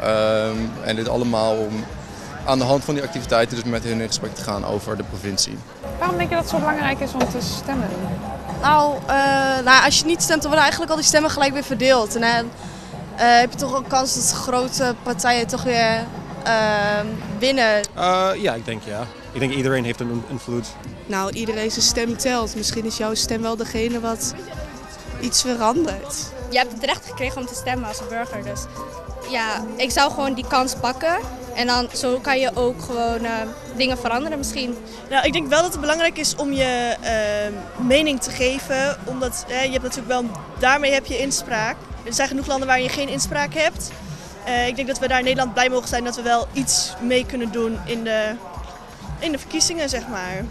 Um, 0.04 0.70
en 0.84 0.96
dit 0.96 1.08
allemaal 1.08 1.56
om 1.56 1.84
aan 2.44 2.58
de 2.58 2.64
hand 2.64 2.84
van 2.84 2.94
die 2.94 3.02
activiteiten 3.02 3.56
dus 3.56 3.64
met 3.64 3.84
hun 3.84 4.00
in 4.00 4.06
gesprek 4.06 4.34
te 4.34 4.42
gaan 4.42 4.64
over 4.64 4.96
de 4.96 5.02
provincie. 5.02 5.58
Waarom 5.98 6.16
denk 6.16 6.28
je 6.28 6.34
dat 6.34 6.44
het 6.44 6.52
zo 6.52 6.58
belangrijk 6.58 7.00
is 7.00 7.12
om 7.12 7.18
te 7.18 7.40
stemmen? 7.40 7.88
Nou, 8.62 8.94
uh, 8.94 9.08
nou, 9.64 9.84
als 9.84 9.98
je 9.98 10.04
niet 10.04 10.22
stemt, 10.22 10.42
dan 10.42 10.50
worden 10.50 10.60
eigenlijk 10.60 10.90
al 10.90 10.96
die 10.96 11.06
stemmen 11.06 11.30
gelijk 11.30 11.52
weer 11.52 11.64
verdeeld. 11.64 12.14
En 12.14 12.20
dan 12.20 12.50
uh, 13.14 13.38
heb 13.38 13.52
je 13.52 13.58
toch 13.58 13.72
een 13.72 13.86
kans 13.86 14.14
dat 14.14 14.32
grote 14.32 14.94
partijen 15.02 15.46
toch 15.46 15.62
weer 15.62 16.04
uh, 16.46 17.00
winnen. 17.38 17.80
ja, 18.40 18.54
ik 18.54 18.64
denk 18.64 18.82
ja. 18.82 19.06
Ik 19.32 19.40
denk 19.40 19.52
iedereen 19.52 19.84
heeft 19.84 20.00
een 20.00 20.24
invloed. 20.28 20.66
Nou, 21.06 21.32
iedereen 21.32 21.70
zijn 21.70 21.84
stem 21.84 22.16
telt. 22.16 22.56
Misschien 22.56 22.84
is 22.84 22.96
jouw 22.96 23.14
stem 23.14 23.42
wel 23.42 23.56
degene 23.56 24.00
wat 24.00 24.34
iets 25.20 25.40
verandert. 25.40 26.30
Je 26.50 26.58
hebt 26.58 26.72
het 26.72 26.84
recht 26.84 27.06
gekregen 27.06 27.40
om 27.40 27.46
te 27.46 27.54
stemmen 27.54 27.88
als 27.88 28.08
burger. 28.08 28.42
Dus 28.42 28.60
ja, 29.30 29.64
ik 29.76 29.90
zou 29.90 30.10
gewoon 30.10 30.34
die 30.34 30.46
kans 30.46 30.74
pakken. 30.74 31.16
En 31.54 31.66
dan 31.66 31.88
zo 31.94 32.18
kan 32.18 32.38
je 32.38 32.56
ook 32.56 32.82
gewoon 32.82 33.24
uh, 33.24 33.30
dingen 33.76 33.98
veranderen 33.98 34.38
misschien. 34.38 34.76
Nou, 35.10 35.26
ik 35.26 35.32
denk 35.32 35.48
wel 35.48 35.62
dat 35.62 35.72
het 35.72 35.80
belangrijk 35.80 36.18
is 36.18 36.36
om 36.36 36.52
je 36.52 36.96
uh, 37.02 37.86
mening 37.86 38.20
te 38.20 38.30
geven. 38.30 38.96
Omdat 39.04 39.44
uh, 39.48 39.64
je 39.64 39.70
hebt 39.70 39.82
natuurlijk 39.82 40.08
wel, 40.08 40.24
daarmee 40.58 40.92
heb 40.92 41.06
je 41.06 41.18
inspraak. 41.18 41.76
Er 42.04 42.12
zijn 42.12 42.28
genoeg 42.28 42.46
landen 42.46 42.66
waar 42.66 42.80
je 42.80 42.88
geen 42.88 43.08
inspraak 43.08 43.54
hebt. 43.54 43.90
Uh, 44.48 44.66
ik 44.66 44.76
denk 44.76 44.88
dat 44.88 44.98
we 44.98 45.08
daar 45.08 45.18
in 45.18 45.24
Nederland 45.24 45.52
blij 45.52 45.68
mogen 45.68 45.88
zijn 45.88 46.04
dat 46.04 46.16
we 46.16 46.22
wel 46.22 46.46
iets 46.52 46.92
mee 47.00 47.26
kunnen 47.26 47.52
doen 47.52 47.78
in 47.84 48.04
de, 48.04 48.34
in 49.18 49.32
de 49.32 49.38
verkiezingen, 49.38 49.88
zeg 49.88 50.08
maar. 50.08 50.44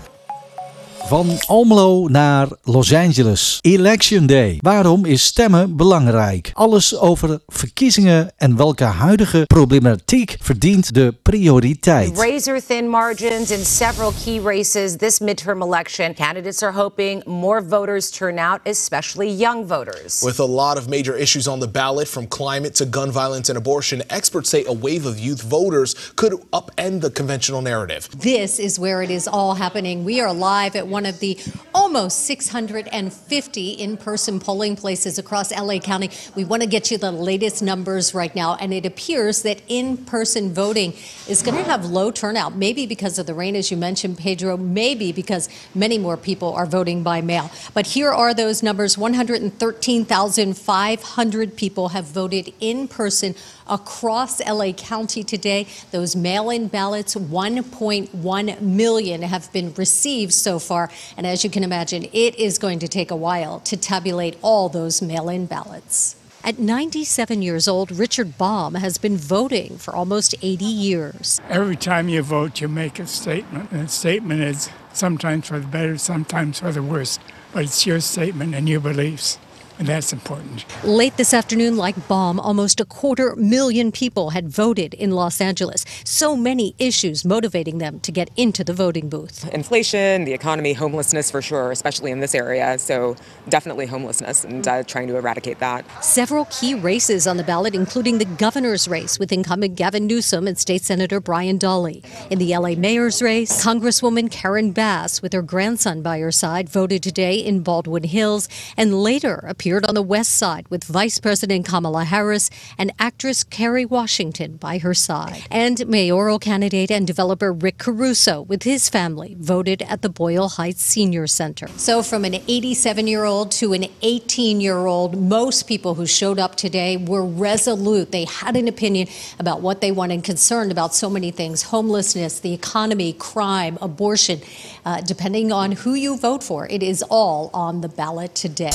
Van 1.08 1.30
Almelo 1.48 2.08
naar 2.08 2.48
Los 2.64 2.94
Angeles. 2.94 3.60
Election 3.62 4.26
Day. 4.26 4.58
Waarom 4.62 5.06
is 5.06 5.24
stemmen 5.24 5.76
belangrijk? 5.76 6.52
Alles 6.54 6.98
over 6.98 7.40
verkiezingen 7.48 8.34
en 8.38 8.56
welke 8.56 8.84
huidige 8.84 9.44
problematiek 9.46 10.38
verdient 10.42 10.94
de 10.94 11.16
prioriteit. 11.22 12.18
Razor 12.18 12.62
thin 12.68 12.90
margins 12.90 13.52
in 13.52 13.66
several 13.66 14.12
key 14.24 14.40
races 14.44 14.96
this 14.98 15.20
midterm 15.20 15.62
election. 15.62 16.14
Candidates 16.14 16.64
are 16.64 16.74
hoping 16.74 17.24
more 17.26 17.66
voters 17.68 18.10
turn 18.10 18.38
out, 18.38 18.60
especially 18.64 19.38
young 19.38 19.68
voters. 19.68 20.22
With 20.22 20.40
a 20.40 20.48
lot 20.48 20.78
of 20.78 20.88
major 20.88 21.20
issues 21.20 21.48
on 21.48 21.60
the 21.60 21.70
ballot, 21.70 22.08
from 22.08 22.28
climate 22.28 22.74
to 22.76 22.86
gun 22.86 23.12
violence 23.12 23.52
and 23.52 23.58
abortion, 23.58 24.02
experts 24.10 24.50
say 24.50 24.64
a 24.66 24.74
wave 24.74 25.10
of 25.10 25.20
youth 25.20 25.42
voters 25.50 26.12
could 26.14 26.34
upend 26.52 27.00
the 27.00 27.12
conventional 27.12 27.62
narrative. 27.62 28.08
This 28.20 28.60
is 28.60 28.78
where 28.78 29.04
it 29.04 29.10
is 29.10 29.28
all 29.28 29.54
happening. 29.54 30.06
We 30.06 30.22
are 30.22 30.34
live 30.34 30.76
at 30.76 30.88
one 30.92 31.08
of 31.08 31.20
the 31.20 31.40
almost 31.74 32.26
650 32.26 33.70
in 33.72 33.98
person 33.98 34.40
polling 34.40 34.76
places 34.76 35.18
across 35.18 35.52
LA 35.52 35.80
County. 35.80 36.12
We 36.36 36.44
want 36.44 36.62
to 36.62 36.68
get 36.68 36.92
you 36.92 36.98
the 36.98 37.12
latest 37.12 37.64
numbers 37.64 38.14
right 38.14 38.36
now, 38.36 38.56
and 38.56 38.74
it 38.74 38.86
appears 38.86 39.44
that 39.44 39.62
in 39.68 39.98
person 39.98 40.54
voting 40.54 40.94
is 41.28 41.42
going 41.42 41.58
to 41.58 41.64
have 41.64 41.86
low 41.86 42.12
turnout, 42.12 42.56
maybe 42.56 42.86
because 42.86 43.18
of 43.18 43.26
the 43.26 43.34
rain, 43.34 43.56
as 43.56 43.72
you 43.72 43.78
mentioned, 43.78 44.18
Pedro, 44.18 44.58
maybe 44.58 45.12
because 45.12 45.50
many 45.74 45.98
more 45.98 46.18
people 46.18 46.54
are 46.54 46.66
voting 46.66 47.04
by 47.04 47.22
mail. 47.22 47.50
But 47.74 47.88
here 47.88 48.12
are 48.12 48.34
those 48.34 48.62
numbers 48.62 48.98
113,500 48.98 51.56
people 51.56 51.90
have 51.90 52.06
voted 52.06 52.54
in 52.60 52.88
person 52.88 53.36
across 53.72 54.46
LA 54.46 54.74
County 54.74 55.24
today. 55.24 55.66
Those 55.90 56.16
mail 56.16 56.52
in 56.52 56.68
ballots, 56.68 57.16
1.1 57.16 58.62
million 58.62 59.22
have 59.24 59.52
been 59.52 59.74
received 59.74 60.34
so 60.34 60.60
far. 60.60 60.92
And 61.18 61.26
as 61.26 61.44
you 61.44 61.50
can 61.50 61.64
imagine, 61.64 62.06
it 62.14 62.36
is 62.36 62.60
going 62.60 62.80
to 62.80 62.88
take 62.88 63.10
a 63.10 63.16
while 63.16 63.62
to 63.62 63.78
tabulate 63.78 64.38
all 64.44 64.70
those 64.70 65.02
mail 65.02 65.30
in 65.30 65.46
ballots. 65.48 66.18
At 66.44 66.58
97 66.58 67.44
years 67.44 67.68
old, 67.68 67.92
Richard 67.92 68.36
Baum 68.38 68.74
has 68.74 68.98
been 68.98 69.16
voting 69.16 69.78
for 69.78 69.96
almost 69.96 70.34
80 70.42 70.66
years. 70.66 71.40
Every 71.48 71.76
time 71.76 72.10
you 72.10 72.24
vote, 72.24 72.60
you 72.60 72.68
make 72.68 72.98
a 72.98 73.06
statement. 73.06 73.72
And 73.72 73.84
the 73.84 73.88
statement 73.88 74.42
is 74.42 74.72
sometimes 74.92 75.48
for 75.48 75.60
the 75.60 75.68
better, 75.68 76.00
sometimes 76.00 76.60
for 76.60 76.72
the 76.72 76.82
worse. 76.82 77.20
But 77.54 77.66
it's 77.66 77.86
your 77.86 78.00
statement 78.00 78.56
and 78.56 78.68
your 78.68 78.80
beliefs. 78.80 79.38
And 79.80 79.88
that's 79.88 80.14
important. 80.14 80.66
Late 80.84 81.18
this 81.18 81.34
afternoon, 81.34 81.78
like 81.78 82.08
bomb, 82.08 82.40
almost 82.40 82.80
a 82.80 82.86
quarter 82.86 83.36
million 83.36 83.92
people 83.92 84.32
had 84.32 84.50
voted 84.50 84.94
in 84.94 85.12
Los 85.12 85.42
Angeles. 85.42 85.86
So 86.04 86.36
many 86.36 86.76
issues 86.78 87.26
motivating 87.26 87.80
them 87.80 88.00
to 88.02 88.12
get 88.12 88.30
into 88.36 88.64
the 88.64 88.74
voting 88.74 89.10
booth. 89.10 89.48
Inflation, 89.54 90.26
the 90.26 90.34
economy, 90.34 90.74
homelessness 90.74 91.32
for 91.32 91.42
sure, 91.42 91.72
especially 91.72 92.12
in 92.12 92.20
this 92.20 92.36
area. 92.36 92.78
So 92.78 93.16
definitely 93.50 93.86
homelessness 93.86 94.44
and 94.44 94.68
uh, 94.68 94.84
trying 94.84 95.08
to 95.08 95.18
eradicate 95.18 95.60
that. 95.60 95.86
Several 96.04 96.46
key 96.46 96.74
races 96.74 97.28
on 97.28 97.38
the 97.38 97.44
ballot, 97.44 97.74
including 97.76 98.18
the 98.18 98.26
governor's 98.26 98.88
race 98.88 99.18
with 99.18 99.32
incumbent 99.32 99.76
Gavin 99.76 100.08
Newsom 100.08 100.48
and 100.48 100.58
State 100.58 100.84
Senator 100.84 101.20
Brian 101.20 101.58
Daly. 101.58 102.04
In 102.30 102.40
the 102.40 102.56
LA 102.56 102.76
mayor's 102.76 103.22
race, 103.22 103.64
Congresswoman 103.64 104.30
Karen 104.30 104.72
Bass, 104.72 105.22
with 105.22 105.34
her 105.34 105.42
grandson 105.42 106.02
by 106.02 106.20
her 106.20 106.32
side, 106.32 106.70
voted 106.70 107.04
today 107.04 107.36
in 107.36 107.62
Baldwin 107.62 108.04
Hills 108.04 108.48
and 108.78 109.02
later 109.02 109.44
appeared 109.62 109.86
on 109.86 109.94
the 109.94 110.02
west 110.02 110.32
side 110.32 110.68
with 110.70 110.84
Vice 110.86 111.20
President 111.20 111.68
Kamala 111.68 112.04
Harris 112.04 112.50
and 112.80 112.92
actress 112.98 113.44
Kerry 113.44 113.86
Washington 113.86 114.58
by 114.58 114.80
her 114.80 114.96
side. 114.96 115.44
And 115.52 115.88
mayoral 115.88 116.40
candidate 116.40 116.90
and 116.90 117.06
developer 117.06 117.54
Rick 117.54 117.78
Caruso 117.78 118.42
with 118.42 118.64
his 118.64 118.90
family 118.90 119.36
voted 119.38 119.84
at 119.84 120.02
the 120.02 120.10
Boyle 120.10 120.50
Heights 120.50 120.82
Senior 120.82 121.28
Center. 121.28 121.68
So 121.78 122.02
from 122.02 122.26
an 122.26 122.34
87 122.48 123.06
year 123.06 123.24
old 123.24 123.52
to 123.52 123.74
an 123.74 123.86
18 124.02 124.62
year 124.62 124.78
old, 124.78 125.16
most 125.16 125.68
people 125.68 125.94
who 125.94 126.08
showed 126.08 126.40
up 126.40 126.56
today 126.56 126.98
were 126.98 127.24
resolute. 127.24 128.12
They 128.12 128.26
had 128.26 128.58
an 128.58 128.68
opinion 128.68 129.10
about 129.38 129.62
what 129.62 129.80
they 129.80 129.92
wanted, 129.92 130.24
concerned 130.24 130.72
about 130.72 130.96
so 130.96 131.08
many 131.08 131.30
things 131.30 131.62
homelessness, 131.62 132.40
the 132.40 132.56
economy, 132.56 133.14
crime, 133.14 133.78
abortion. 133.80 134.42
Uh, 134.86 135.02
depending 135.02 135.52
on 135.52 135.74
who 135.74 135.94
you 135.94 136.18
vote 136.18 136.44
for, 136.44 136.68
it 136.68 136.82
is 136.82 137.04
all 137.10 137.50
on 137.54 137.82
the 137.82 137.90
ballot 137.90 138.34
today. 138.34 138.72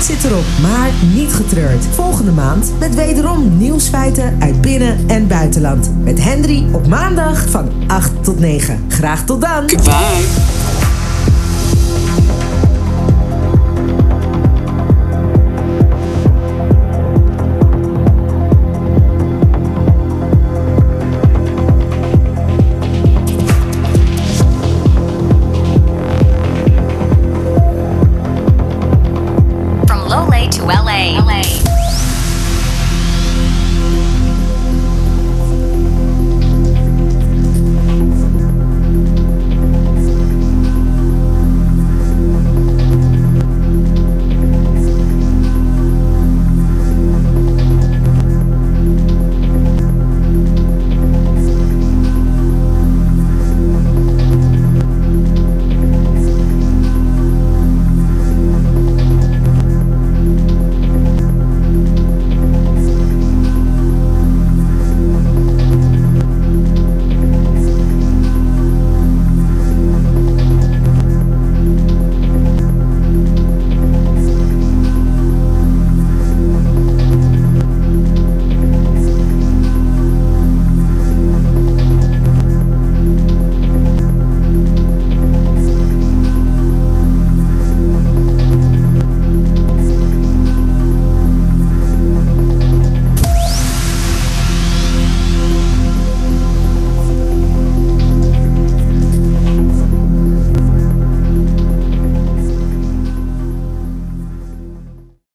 Zit 0.00 0.24
erop, 0.24 0.44
maar 0.62 0.90
niet 1.14 1.32
getreurd. 1.32 1.84
Volgende 1.94 2.32
maand 2.32 2.72
met 2.78 2.94
wederom 2.94 3.56
nieuwsfeiten 3.58 4.36
uit 4.38 4.60
binnen- 4.60 5.08
en 5.08 5.26
buitenland. 5.26 5.90
Met 6.02 6.22
Henry 6.22 6.66
op 6.72 6.86
maandag 6.86 7.48
van 7.50 7.68
8 7.86 8.24
tot 8.24 8.38
9. 8.38 8.84
Graag 8.88 9.24
tot 9.24 9.40
dan. 9.40 9.70
Goodbye. 9.70 10.59